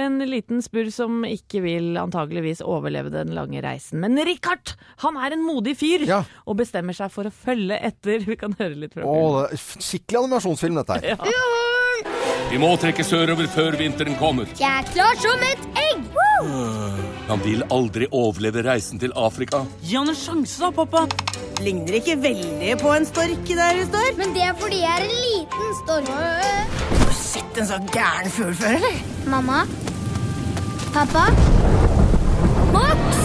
En 0.08 0.18
liten 0.26 0.58
spurv 0.64 0.90
som 0.90 1.22
ikke 1.28 1.62
vil 1.62 1.92
antageligvis 2.02 2.66
overleve 2.66 3.11
den 3.12 3.34
lange 3.36 3.62
reisen. 3.64 4.00
Men 4.02 4.16
Richard, 4.26 4.74
han 5.04 5.16
er 5.20 5.32
en 5.36 5.44
modig 5.46 5.76
fyr, 5.80 6.06
Ja. 6.08 6.22
og 6.46 6.56
bestemmer 6.58 6.96
seg 6.96 7.10
for 7.14 7.28
å 7.28 7.32
følge 7.32 7.78
etter. 7.80 8.24
Vi 8.26 8.36
kan 8.36 8.52
høre 8.58 8.74
litt 8.76 8.94
fra 8.94 9.04
Å, 9.04 9.14
filmen. 9.14 9.50
det 9.50 9.58
er 9.58 9.86
skikkelig 9.88 10.22
animasjonsfilm, 10.24 10.80
dette 10.82 11.00
her. 11.00 11.16
Vi 12.52 12.58
må 12.60 12.68
trekke 12.76 13.04
sørover 13.06 13.46
før 13.48 13.76
vinteren 13.78 14.16
kommer. 14.18 14.48
Jeg 14.58 14.68
er 14.68 14.88
klar 14.92 15.14
som 15.22 15.40
et 15.46 15.62
egg! 15.78 16.00
Han 17.28 17.40
vil 17.44 17.62
aldri 17.72 18.08
overleve 18.12 18.64
reisen 18.66 18.98
til 19.00 19.12
Afrika. 19.16 19.62
Gi 19.86 19.94
han 19.96 20.10
en 20.10 20.18
sjanse 20.18 20.58
da, 20.60 20.72
pappa. 20.74 21.04
Ligner 21.62 21.96
ikke 22.00 22.16
veldig 22.20 22.74
på 22.82 22.90
en 22.96 23.06
stork 23.08 23.46
der 23.46 23.78
du 23.78 23.84
står. 23.86 24.10
Men 24.18 24.34
det 24.36 24.42
er 24.50 24.58
fordi 24.58 24.82
jeg 24.82 24.90
er 24.90 25.06
en 25.06 25.16
liten 25.22 25.72
stork. 25.84 26.12
Har 26.18 27.06
du 27.06 27.16
sett 27.22 27.62
en 27.62 27.70
sånn 27.70 27.88
gæren 27.94 28.34
fugl 28.34 28.54
før, 28.58 28.76
eller? 28.82 29.00
Mamma? 29.32 29.62
Pappa? 30.92 31.28
Look! 32.72 33.21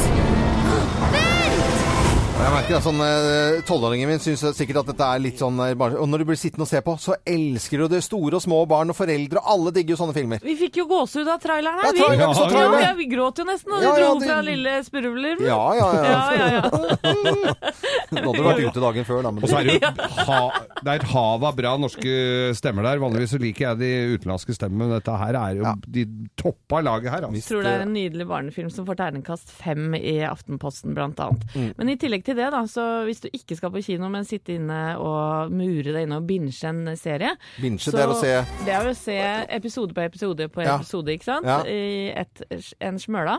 Jeg 2.38 2.54
merker 2.54 2.76
at 2.78 2.84
sånn, 2.86 3.00
eh, 3.02 3.56
Tolvåringen 3.68 4.08
min 4.12 4.20
syns 4.22 4.44
sikkert 4.56 4.78
at 4.84 4.90
dette 4.92 5.06
er 5.08 5.20
litt 5.24 5.40
sånn 5.42 5.58
eh, 5.64 5.72
Og 5.74 6.06
når 6.10 6.22
du 6.22 6.26
blir 6.30 6.38
sittende 6.40 6.68
og 6.68 6.70
se 6.70 6.80
på, 6.86 6.94
så 7.02 7.16
elsker 7.28 7.82
du 7.82 7.88
det. 7.92 8.00
Store 8.06 8.38
og 8.38 8.44
små 8.44 8.60
barn 8.70 8.94
og 8.94 8.96
foreldre. 8.98 9.42
Alle 9.42 9.72
digger 9.76 9.96
jo 9.96 9.98
sånne 10.04 10.14
filmer. 10.16 10.44
Vi 10.46 10.54
fikk 10.60 10.78
jo 10.82 10.86
gåsehud 10.90 11.28
av 11.34 11.42
traileren 11.44 11.82
Ja, 11.82 11.90
her. 11.90 11.98
vi. 11.98 12.20
ja, 12.22 12.30
så. 12.38 12.82
Ja, 12.84 12.92
vi 12.98 13.08
gråt 13.10 13.42
jo 13.42 13.46
nesten 13.50 13.74
da 13.74 13.82
Ja, 13.82 13.94
de 13.96 14.04
dro 14.04 14.08
ja, 14.08 14.20
det- 14.22 14.30
fra 14.30 14.38
lille 14.46 14.76
Spurvler. 14.86 15.42
Ja, 15.48 15.60
ja, 15.80 15.88
ja. 15.98 16.04
ja, 16.04 16.34
ja, 16.38 16.48
ja. 16.54 16.62
Nå 18.12 18.22
hadde 18.22 18.38
du 18.38 18.46
vært 18.46 18.62
ute 18.70 18.84
dagen 18.86 19.08
før, 19.10 19.24
da. 19.26 19.32
Men 19.36 19.44
Og 19.44 19.50
så 19.52 19.58
er 19.60 19.68
det 19.68 19.76
jo 19.82 19.92
ha, 20.30 20.40
det 20.78 20.94
er 20.94 21.02
et 21.02 21.08
hav 21.12 21.44
av 21.50 21.58
bra 21.58 21.74
norske 21.82 22.16
stemmer 22.56 22.86
der. 22.88 23.02
Vanligvis 23.04 23.34
så 23.36 23.42
liker 23.42 23.66
jeg 23.72 23.82
de 23.82 23.92
utenlandske 24.16 24.56
stemmene, 24.56 24.86
men 24.88 24.96
dette 25.00 25.18
her 25.24 25.36
er 25.42 25.58
jo 25.58 25.66
Ja. 25.68 25.74
de 25.98 26.06
toppa 26.40 26.80
laget 26.86 27.10
her. 27.12 27.26
Jeg 27.26 27.34
Altså. 27.34 27.50
tror 27.50 27.66
det 27.66 27.74
er 27.74 27.82
en 27.90 27.94
nydelig 27.98 28.30
barnefilm 28.30 28.70
som 28.72 28.86
får 28.88 29.02
terningkast 29.02 29.50
fem 29.52 29.90
i 29.98 30.16
Aftenposten, 30.30 30.94
blant 30.96 31.20
annet. 31.20 31.44
Mm. 31.58 31.74
Men 31.82 31.90
i 31.90 31.98
tillegg 32.00 32.24
til 32.28 32.38
det, 32.38 32.50
da, 32.54 32.62
så 32.70 32.84
hvis 33.08 33.22
du 33.24 33.30
ikke 33.34 33.56
skal 33.58 33.72
på 33.74 33.82
kino, 33.86 34.10
men 34.14 34.26
sitte 34.28 34.56
inne 34.58 34.80
og 35.00 35.54
mure 35.56 35.94
deg 35.96 36.06
inne 36.08 36.20
og 36.20 36.28
binge 36.28 36.52
en 36.68 36.92
serie 37.00 37.34
Binge, 37.62 37.80
så 37.84 37.94
det 37.96 38.04
er 38.04 38.12
å 38.12 38.18
se 38.20 38.34
Det 38.68 38.74
er 38.76 38.90
å 38.90 38.94
se 38.98 39.18
episode 39.58 39.96
på 39.96 40.04
episode 40.04 40.48
på 40.54 40.66
Ja. 40.66 40.76
episode, 40.78 41.14
ikke 41.16 41.28
sant? 41.30 41.48
Ja. 41.48 41.62
I 41.64 42.12
et, 42.18 42.42
en 42.84 43.00
smøla. 43.00 43.38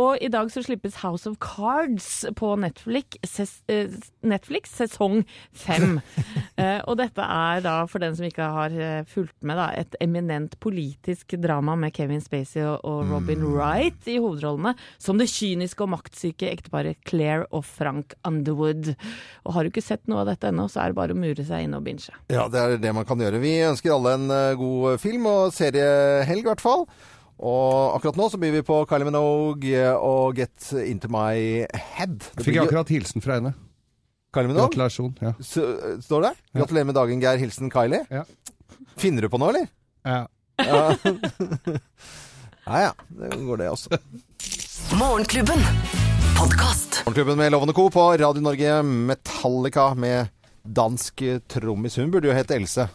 Og 0.00 0.18
i 0.24 0.30
dag 0.32 0.50
så 0.50 0.62
slippes 0.64 0.98
House 1.04 1.28
of 1.30 1.38
Cards 1.42 2.24
på 2.36 2.54
Netflix, 2.60 3.18
ses, 3.28 3.54
eh, 3.70 3.92
Netflix 4.26 4.74
sesong 4.80 5.22
fem. 5.52 6.00
uh, 6.58 6.80
og 6.88 6.96
dette 6.98 7.22
er 7.22 7.62
da, 7.64 7.76
for 7.90 8.02
den 8.02 8.16
som 8.18 8.26
ikke 8.26 8.50
har 8.56 8.74
eh, 8.74 9.04
fulgt 9.10 9.36
med, 9.46 9.58
da, 9.60 9.68
et 9.78 9.94
eminent 10.02 10.58
politisk 10.64 11.36
drama 11.42 11.76
med 11.78 11.94
Kevin 11.94 12.22
Spacey 12.24 12.62
og, 12.64 12.80
og 12.84 13.10
Robin 13.12 13.42
Mm. 13.44 13.50
Wright 13.54 14.06
i 14.08 14.18
hovedrollene, 14.22 14.74
som 15.02 15.18
det 15.20 15.26
kyniske 15.32 15.82
og 15.84 15.90
maktsyke 15.94 16.48
ekteparet 16.52 16.96
Claire 17.08 17.46
og 17.54 17.64
Frank 17.66 18.14
Underwood. 18.28 18.92
Og 19.44 19.56
har 19.56 19.64
du 19.64 19.72
ikke 19.72 19.84
sett 19.84 20.04
noe 20.10 20.22
av 20.22 20.30
dette 20.32 20.50
ennå, 20.50 20.66
så 20.72 20.82
er 20.82 20.92
det 20.92 20.98
bare 20.98 21.16
å 21.16 21.18
mure 21.18 21.44
seg 21.46 21.66
inne 21.66 21.80
og 21.80 21.86
binche. 21.86 22.14
Ja, 22.32 22.46
det 22.52 22.60
er 22.60 22.78
det 22.82 22.94
man 22.96 23.06
kan 23.08 23.20
gjøre. 23.20 23.42
Vi 23.42 23.56
ønsker 23.66 23.96
alle 23.96 24.14
en 24.18 24.30
eh, 24.32 24.54
god 24.60 25.02
film 25.02 25.28
og 25.30 25.52
seriehelg, 25.56 26.44
i 26.44 26.50
hvert 26.50 26.64
fall. 26.64 26.86
Og 27.44 27.96
akkurat 27.96 28.18
nå 28.18 28.28
så 28.30 28.38
byr 28.40 28.54
vi 28.54 28.64
på 28.66 28.78
Kylie 28.88 29.08
Minogue 29.08 29.84
og 29.98 30.38
Get 30.38 30.70
Into 30.84 31.10
My 31.12 31.66
Head. 31.96 32.20
Det 32.36 32.46
Fikk 32.46 32.60
jeg 32.60 32.68
akkurat 32.68 32.92
hilsen 32.94 33.24
fra 33.24 33.40
henne. 33.40 33.54
Kylie 34.34 34.52
Minogue? 34.52 34.70
Gratulasjon. 34.70 35.16
Ja. 35.20 35.34
Så, 35.40 35.66
eh, 35.74 35.98
står 36.04 36.28
det? 36.28 36.32
Gratulerer 36.54 36.90
med 36.90 36.98
dagen, 36.98 37.20
Geir. 37.22 37.42
Hilsen 37.42 37.72
Kylie. 37.74 38.04
Ja. 38.10 38.24
Finner 38.96 39.26
du 39.26 39.28
på 39.28 39.42
noe, 39.42 39.50
eller? 39.50 39.68
Ja. 40.06 40.26
Ja. 40.62 40.94
ja 42.66 42.80
ja, 42.86 42.92
det 43.18 43.44
går 43.44 43.64
det 43.64 43.70
også. 43.74 44.02
Morgenklubben. 44.94 46.13
Morgenklubben 47.14 47.38
med 47.38 47.52
Lovende 47.52 47.72
Co. 47.72 47.90
på 47.90 48.00
Radio 48.12 48.42
Norge. 48.42 48.82
Metallica 48.82 49.94
med 49.94 50.26
dansk 50.62 51.22
trommis. 51.46 51.96
Hun 51.96 52.10
burde 52.10 52.26
jo 52.26 52.34
hete 52.34 52.56
Else. 52.56 52.88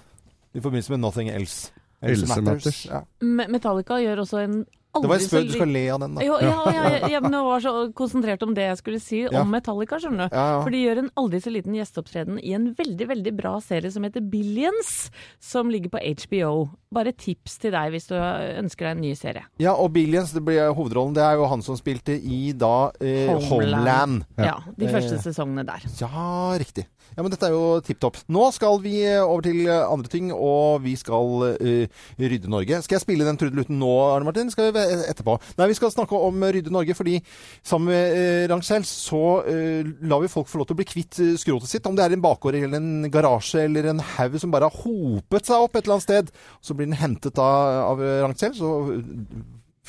I 0.53 0.59
forbindelse 0.59 0.91
med 0.91 0.99
Nothing 0.99 1.29
Else. 1.29 1.71
Else 2.03 2.41
Matters. 2.41 2.81
Ja. 2.89 2.99
Metallica 3.23 4.01
gjør 4.03 4.19
også 4.25 4.41
en 4.43 4.57
Det 4.89 5.05
var 5.05 5.19
en 5.19 5.21
spøk. 5.21 5.45
Du 5.47 5.53
skal 5.53 5.69
le 5.69 5.83
av 5.93 5.99
den, 6.01 6.15
da. 6.17 6.23
Jo, 6.25 6.37
ja, 6.41 6.53
ja, 6.73 6.85
ja, 7.13 7.19
men 7.23 7.35
jeg 7.37 7.45
var 7.45 7.61
så 7.61 7.73
konsentrert 7.95 8.41
om 8.43 8.55
det 8.57 8.65
jeg 8.65 8.79
skulle 8.79 8.99
si 9.03 9.19
om 9.29 9.51
Metallica, 9.53 9.99
skjønner 10.01 10.31
du. 10.31 10.35
For 10.65 10.73
de 10.73 10.81
gjør 10.81 11.01
en 11.03 11.11
aldri 11.21 11.41
så 11.45 11.53
liten 11.53 11.77
gjesteopptreden 11.77 12.39
i 12.41 12.55
en 12.57 12.65
veldig, 12.77 13.07
veldig 13.11 13.33
bra 13.37 13.53
serie 13.63 13.91
som 13.93 14.03
heter 14.07 14.25
Billions, 14.25 15.11
som 15.39 15.69
ligger 15.69 15.93
på 15.93 16.01
HBO. 16.25 16.51
Bare 16.91 17.13
tips 17.13 17.59
til 17.61 17.75
deg 17.77 17.93
hvis 17.93 18.09
du 18.09 18.15
ønsker 18.17 18.89
deg 18.89 18.97
en 18.97 19.03
ny 19.05 19.13
serie. 19.19 19.45
Ja, 19.61 19.75
og 19.77 19.93
Billions, 19.93 20.33
det 20.33 20.41
blir 20.47 20.71
hovedrollen, 20.73 21.13
det 21.17 21.21
er 21.23 21.37
jo 21.37 21.45
han 21.53 21.61
som 21.65 21.77
spilte 21.77 22.17
i 22.17 22.49
da 22.57 22.89
eh, 22.99 23.29
Homeland. 23.49 24.23
Ja, 24.41 24.57
de 24.73 24.89
første 24.89 25.19
Eh, 25.19 25.23
sesongene 25.29 25.63
der. 25.69 25.85
Ja, 26.01 26.55
riktig. 26.59 26.87
Ja, 27.15 27.23
men 27.23 27.33
dette 27.33 27.47
er 27.49 27.55
jo 27.55 27.79
tipp 27.85 27.99
topp. 28.03 28.19
Nå 28.31 28.45
skal 28.55 28.79
vi 28.83 28.99
eh, 29.03 29.19
over 29.19 29.43
til 29.45 29.63
eh, 29.65 29.81
andre 29.83 30.11
ting, 30.11 30.29
og 30.33 30.83
vi 30.83 30.95
skal 30.99 31.43
uh, 31.59 32.03
rydde 32.19 32.51
Norge. 32.51 32.81
Skal 32.85 32.97
jeg 32.97 33.03
spille 33.03 33.27
den 33.27 33.39
trudeluten 33.39 33.79
nå, 33.81 33.89
Arne 34.13 34.27
Martin? 34.27 34.51
Skal 34.53 34.71
vi 34.75 34.83
etterpå? 35.09 35.37
Nei, 35.59 35.69
vi 35.71 35.77
skal 35.79 35.93
snakke 35.93 36.17
om 36.29 36.43
rydde 36.43 36.73
Norge, 36.73 36.95
fordi 36.97 37.17
sammen 37.65 37.91
med 37.91 38.15
uh, 38.15 38.45
Rangel 38.53 38.87
så 38.87 39.23
uh, 39.45 39.93
lar 40.09 40.23
vi 40.23 40.31
folk 40.31 40.49
få 40.51 40.61
lov 40.61 40.69
til 40.69 40.77
å 40.77 40.81
bli 40.81 40.89
kvitt 40.89 41.21
skrotet 41.41 41.71
sitt. 41.71 41.87
Om 41.89 41.97
det 41.97 42.07
er 42.07 42.17
en 42.17 42.25
bakgård 42.25 42.59
eller 42.59 42.79
en 42.79 43.09
garasje 43.11 43.65
eller 43.67 43.91
en 43.93 44.03
haug 44.15 44.39
som 44.41 44.53
bare 44.53 44.69
har 44.69 44.83
hopet 44.83 45.49
seg 45.49 45.67
opp 45.67 45.75
et 45.75 45.85
eller 45.85 45.99
annet 45.99 46.07
sted. 46.07 46.35
Så 46.61 46.77
blir 46.77 46.89
den 46.89 46.99
hentet 46.99 47.39
av, 47.41 47.93
av 47.93 48.05
Rangel, 48.25 48.55
så 48.57 48.73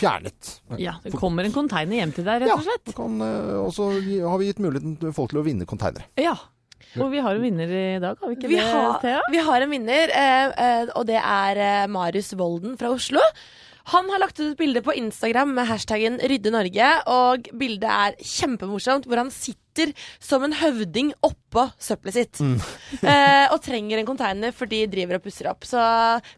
fjernet. 0.01 0.55
Ja, 0.81 0.97
det 1.03 1.13
kommer 1.19 1.47
en 1.47 1.55
konteiner 1.55 2.01
hjem 2.01 2.15
til 2.17 2.27
deg, 2.27 2.45
rett 2.45 2.55
og 2.55 2.65
slett. 2.65 2.95
Eh, 2.95 3.59
og 3.61 3.71
så 3.77 3.91
har 3.93 4.41
vi 4.41 4.51
gitt 4.51 4.63
muligheten 4.63 4.97
til 5.01 5.15
folk 5.17 5.33
til 5.33 5.43
å 5.43 5.47
vinne 5.47 5.69
konteinere. 5.69 6.09
Ja. 6.21 6.37
Og 6.99 7.11
vi 7.13 7.23
har 7.23 7.37
en 7.37 7.43
vinner 7.45 7.71
i 7.71 8.01
dag, 8.03 8.17
har 8.21 8.31
vi 8.33 8.37
ikke 8.39 8.51
Vi 8.51 8.59
det, 8.59 8.67
har, 8.67 8.99
Thea? 9.03 9.21
vi 9.31 9.43
har 9.47 9.65
en 9.65 9.71
vinner, 9.71 10.13
eh, 10.17 10.53
eh, 10.67 10.93
og 10.97 11.07
det 11.07 11.21
er 11.21 11.61
eh, 11.67 11.87
Marius 11.93 12.33
Volden 12.39 12.77
fra 12.81 12.91
Oslo. 12.95 13.23
Han 13.91 14.11
har 14.13 14.21
lagt 14.23 14.39
ut 14.41 14.53
et 14.53 14.59
bilde 14.59 14.83
på 14.85 14.95
Instagram 14.95 15.55
med 15.57 15.67
hashtaggen 15.67 16.19
'Rydde 16.21 16.53
Norge', 16.55 16.91
og 17.11 17.49
bildet 17.59 17.89
er 17.91 18.19
kjempemorsomt, 18.21 19.07
hvor 19.09 19.17
han 19.23 19.31
sitter 19.31 19.60
som 20.21 20.43
en 20.47 20.53
høvding 20.59 21.13
oppå 21.27 21.69
søppelet 21.81 22.15
sitt. 22.15 22.41
Eh, 23.01 23.47
og 23.55 23.61
trenger 23.63 24.01
en 24.01 24.07
container, 24.07 24.51
for 24.53 24.69
de 24.69 24.83
driver 24.91 25.17
og 25.17 25.23
pusser 25.25 25.47
opp. 25.49 25.63
Så 25.65 25.79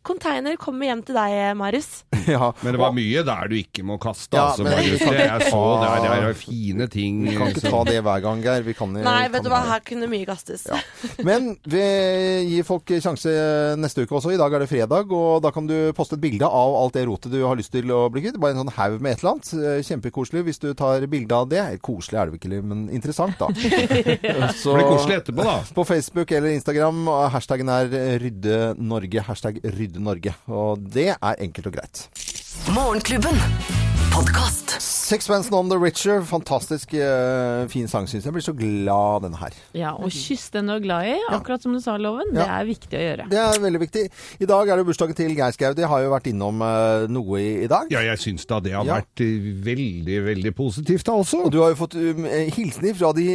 container 0.06 0.54
kommer 0.60 0.86
hjem 0.86 1.00
til 1.06 1.16
deg, 1.16 1.56
Marius. 1.58 2.04
Ja. 2.28 2.52
Men 2.62 2.76
det 2.76 2.78
var 2.78 2.92
mye 2.94 3.22
der 3.26 3.48
du 3.50 3.56
ikke 3.58 3.82
må 3.88 3.96
kaste, 4.00 4.36
Ja, 4.36 4.50
altså. 4.52 4.62
men- 4.66 4.76
Marius. 4.76 5.00
Det 5.02 5.24
jeg 5.24 5.48
så 5.50 5.62
der, 5.82 6.04
det 6.04 6.28
er 6.28 6.36
fine 6.38 6.86
ting. 6.92 7.22
Vi 7.26 7.34
kan 7.38 7.50
ikke 7.50 7.64
ta 7.72 7.80
det 7.88 7.96
hver 8.04 8.22
gang, 8.22 8.42
Geir. 8.44 8.62
Vi 8.66 8.74
kan, 8.78 8.92
Nei, 8.94 9.02
kan 9.26 9.32
vet 9.34 9.46
du 9.46 9.50
hva, 9.50 9.62
her 9.72 9.82
kunne 9.86 10.08
mye 10.12 10.28
kastes. 10.28 10.68
Men 11.26 11.56
vi 11.66 11.82
gir 12.52 12.66
folk 12.68 12.92
sjanse 13.02 13.32
neste 13.80 14.04
uke 14.06 14.16
også. 14.20 14.32
I 14.36 14.38
dag 14.40 14.54
er 14.54 14.64
det 14.64 14.70
fredag, 14.70 15.10
og 15.16 15.40
da 15.44 15.50
kan 15.54 15.66
du 15.66 15.76
poste 15.96 16.14
et 16.18 16.22
bilde 16.22 16.46
av 16.46 16.76
alt 16.78 16.94
det 16.96 17.06
rotet 17.08 17.32
du 17.34 17.40
har 17.46 17.58
lyst 17.58 17.72
til 17.74 17.90
å 17.94 18.04
bli 18.12 18.22
kvitt. 18.28 18.38
Bare 18.42 18.54
en 18.54 18.62
sånn 18.62 18.74
haug 18.78 19.00
med 19.02 19.16
et 19.16 19.24
eller 19.24 19.34
annet. 19.34 19.52
Eh, 19.58 19.82
Kjempekoselig 19.88 20.44
hvis 20.46 20.62
du 20.62 20.70
tar 20.78 21.08
bilde 21.10 21.34
av 21.42 21.48
det. 21.50 21.64
Koselig 21.84 22.20
er 22.20 22.28
det 22.30 22.36
vel 22.36 22.42
ikke, 22.42 22.62
men 22.70 22.86
interessant, 22.92 23.21
da. 23.38 23.48
Så- 24.62 24.74
Blir 24.76 24.88
koselig 24.88 25.16
etterpå, 25.22 25.44
da. 25.46 25.58
På 25.74 25.84
Facebook 25.88 26.30
eller 26.30 26.54
Instagram. 26.56 27.04
Hashtagen 27.32 27.32
Hashtaggen 27.34 27.68
er 27.68 28.18
Rydde 28.22 28.74
Norge. 28.78 29.20
Hashtag 29.28 29.60
Rydde 29.64 30.00
Norge. 30.02 30.34
Og 30.48 30.78
det 30.94 31.10
er 31.14 31.34
enkelt 31.42 31.66
og 31.72 31.78
greit. 31.80 32.06
Morgenklubben. 32.72 33.81
Podkast. 34.12 34.70
Sixpence 34.82 35.50
on 35.52 35.68
the 35.68 35.76
Richer. 35.78 36.22
Fantastisk 36.24 36.92
uh, 36.96 37.64
fin 37.72 37.86
sang, 37.88 38.06
syns 38.08 38.22
jeg. 38.22 38.28
Jeg 38.28 38.34
blir 38.36 38.44
så 38.44 38.52
glad 38.56 38.90
av 38.92 39.22
denne 39.24 39.38
her. 39.40 39.54
Ja, 39.76 39.90
og 39.96 40.12
kyss 40.12 40.46
den 40.54 40.68
du 40.68 40.74
er 40.74 40.82
glad 40.84 41.08
i, 41.10 41.14
akkurat 41.32 41.64
som 41.64 41.72
du 41.76 41.80
sa, 41.84 41.94
Loven. 42.00 42.30
Det 42.36 42.44
er 42.44 42.66
viktig 42.68 42.96
å 42.98 43.02
gjøre. 43.02 43.26
Det 43.32 43.40
er 43.40 43.60
veldig 43.62 43.80
viktig. 43.82 44.02
I 44.44 44.48
dag 44.48 44.70
er 44.72 44.80
det 44.80 44.86
bursdagen 44.88 45.16
til 45.18 45.32
Geir 45.36 45.54
Skau. 45.56 45.72
De 45.76 45.86
har 45.88 46.04
jo 46.04 46.12
vært 46.12 46.28
innom 46.32 46.60
uh, 46.64 47.04
noe 47.12 47.40
i, 47.40 47.48
i 47.66 47.70
dag. 47.72 47.88
Ja, 47.92 48.02
jeg 48.06 48.20
syns 48.22 48.44
da 48.48 48.60
det 48.64 48.74
har 48.76 48.88
Ja. 48.88 48.98
vært 49.00 49.24
eh, 49.24 49.48
veldig, 49.68 50.18
veldig 50.28 50.54
positivt, 50.60 51.06
da 51.08 51.16
også. 51.22 51.42
Og 51.48 51.52
du 51.56 51.60
har 51.62 51.72
jo 51.74 51.80
fått 51.82 51.96
um, 52.00 52.28
hilsener 52.56 52.96
fra 53.00 53.12
de 53.16 53.26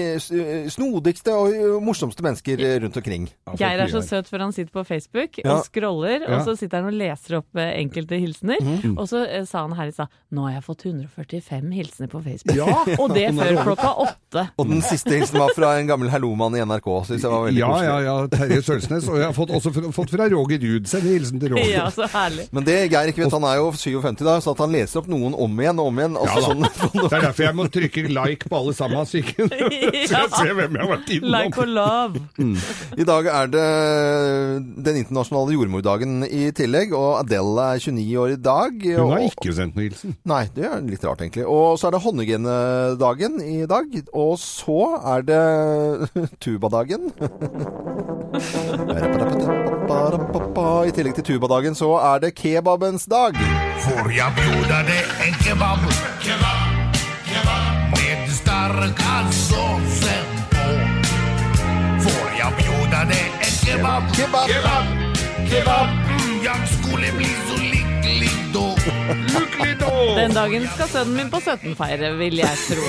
snodigste 0.73 1.33
og 1.37 1.81
morsomste 1.85 2.25
mennesker 2.25 2.65
rundt 2.85 3.01
omkring. 3.01 3.29
Geir 3.57 3.83
er 3.85 3.93
så 3.93 4.01
søt 4.05 4.29
for 4.29 4.41
han 4.45 4.53
sitter 4.55 4.73
på 4.77 4.85
Facebook 4.87 5.41
Ja. 5.43 5.57
og 5.59 5.65
scroller, 5.69 6.21
Ja. 6.25 6.37
og 6.39 6.45
så 6.49 6.57
sitter 6.61 6.81
han 6.83 6.91
og 6.93 6.97
leser 7.01 7.39
opp 7.41 7.61
enkelte 7.65 8.21
hilsener. 8.21 8.61
Mm. 8.61 8.97
Og 8.97 9.05
så 9.09 9.25
uh, 9.25 9.41
sa 9.49 9.65
han 9.67 9.77
her 9.77 9.89
i 9.93 9.97
stad 9.97 10.13
nå 10.33 10.43
har 10.49 10.57
jeg 10.57 10.66
fått 10.67 10.83
145 10.85 11.71
hilsener 11.73 12.09
på 12.11 12.21
Facebook. 12.25 12.55
Ja. 12.59 12.67
Og 13.01 13.13
det 13.15 13.25
før 13.37 13.59
klokka 13.63 13.91
åtte. 14.03 14.43
Og 14.59 14.67
den 14.69 14.81
siste 14.85 15.15
hilsen 15.15 15.39
var 15.41 15.53
fra 15.55 15.73
en 15.79 15.87
gammel 15.89 16.11
hallomann 16.13 16.55
i 16.59 16.61
NRK. 16.67 16.89
Synes 17.07 17.23
jeg 17.25 17.31
var 17.33 17.45
veldig 17.47 17.61
Ja, 17.63 17.69
koselig. 17.71 17.89
ja, 17.89 17.99
ja. 18.07 18.15
Terje 18.35 18.59
Sølsnes. 18.67 19.07
Og 19.09 19.17
jeg 19.21 19.27
har 19.29 19.35
fått, 19.37 19.53
også 19.57 19.71
fått- 19.95 20.11
fra 20.13 20.27
Roger 20.31 20.59
Ruud. 20.63 20.87
Send 20.91 21.07
hilsen 21.07 21.39
til 21.41 21.55
Roger. 21.55 21.71
Ja, 21.71 21.87
så 21.93 22.07
herlig. 22.11 22.47
Men 22.55 22.67
det 22.67 22.77
Geir 22.91 23.11
ikke 23.13 23.23
vet, 23.25 23.35
han 23.37 23.47
er 23.47 23.57
jo 23.61 23.71
57 23.71 24.23
da, 24.27 24.37
så 24.43 24.51
at 24.55 24.61
han 24.65 24.71
leser 24.75 25.01
opp 25.01 25.07
noen 25.11 25.35
om 25.35 25.59
igjen 25.63 25.79
og 25.83 25.89
om 25.91 26.01
igjen. 26.03 26.17
Altså, 26.19 26.37
Ja, 26.37 26.45
sånn, 26.51 26.67
Det 27.07 27.17
er 27.17 27.25
derfor 27.29 27.47
jeg 27.47 27.55
må 27.57 27.67
trykke 27.71 28.05
like 28.11 28.49
på 28.51 28.59
alle 28.59 28.73
sammen, 28.77 29.07
så 29.07 29.21
ikke- 29.23 29.47
så 30.09 30.21
jeg 30.21 30.31
ser 30.35 30.53
hvem 30.57 30.75
jeg 30.77 30.83
har 30.83 30.91
vært 30.93 31.13
innom. 31.17 31.31
Like 31.37 31.63
og 31.63 31.73
love. 31.77 32.23
I 32.97 33.07
dag 33.07 33.31
er 33.31 33.47
det 33.55 33.65
den 34.87 34.99
internasjonale 35.03 35.55
jordmordagen 35.55 36.23
i 36.27 36.49
tillegg, 36.55 36.93
og 36.97 37.19
Adele 37.21 37.65
er 37.75 37.81
29 37.83 38.17
år 38.21 38.33
i 38.35 38.39
dag. 38.47 38.85
Hun 38.97 39.11
har 39.13 39.25
ikke 39.27 39.53
sendt 39.55 39.77
noen 39.77 39.87
hilsen. 39.89 40.15
Nei, 40.27 40.43
det 40.57 40.65
er 40.65 40.81
litt 40.87 41.03
rart 41.05 41.21
egentlig. 41.21 41.45
og 41.45 41.77
så 41.77 41.87
er 41.87 41.93
det 41.95 42.01
håndhygienedagen 42.01 43.41
i 43.45 43.65
dag. 43.69 43.85
Og 44.13 44.39
så 44.41 44.79
er 45.15 45.25
det 45.27 45.41
tubadagen. 46.43 47.11
I 50.87 50.91
tillegg 50.95 51.15
til 51.19 51.27
tubadagen 51.29 51.77
så 51.77 51.91
er 52.01 52.23
det 52.25 52.33
kebabens 52.37 53.05
dag. 53.11 53.37
Får 53.85 54.09
jeg 54.15 54.33
bjuda 54.39 54.81
deg 54.89 55.13
en 55.27 55.37
kebab? 55.43 55.85
Kebab, 56.25 56.97
kebab. 57.29 57.93
Med 57.93 58.33
starka 58.33 59.15
såsen 59.31 60.33
på. 60.53 60.65
Får 62.07 62.33
jeg 62.41 62.57
bjuda 62.61 63.03
deg 63.13 63.45
en 63.45 63.55
kebab? 63.61 64.09
Kebab, 64.17 64.49
kebab, 64.49 64.85
kebab. 65.53 65.95
Mm, 66.09 66.35
jeg 66.49 66.73
skulle 66.73 67.13
bli 67.19 67.31
så 67.45 67.56
Den 70.17 70.33
dagen 70.35 70.65
skal 70.73 70.89
sønnen 70.91 71.15
min 71.15 71.29
på 71.31 71.39
17 71.43 71.75
feire, 71.79 72.11
vil 72.19 72.39
jeg 72.41 72.57
tro. 72.67 72.83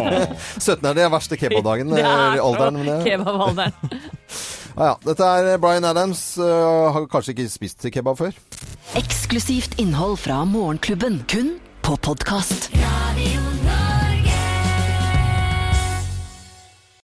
17 0.64 0.88
er 0.90 0.96
det 0.98 1.08
verste 1.12 1.38
kebabdagen. 1.40 1.92
Eh, 1.94 2.04
i 2.38 2.42
alderen. 2.42 2.78
men 2.80 2.90
det- 2.90 2.98
kebabalderen. 3.06 3.72
Ja, 4.74 4.84
ja. 4.90 4.94
Dette 5.06 5.30
er 5.52 5.58
Bryan 5.62 5.84
Adams. 5.92 6.24
Uh, 6.38 6.90
har 6.96 7.06
kanskje 7.12 7.36
ikke 7.36 7.48
spist 7.52 7.86
kebab 7.94 8.18
før. 8.18 8.34
Eksklusivt 8.98 9.78
innhold 9.82 10.18
fra 10.24 10.42
Morgenklubben, 10.48 11.22
kun 11.30 11.56
på 11.84 11.96
podkast. 12.02 12.70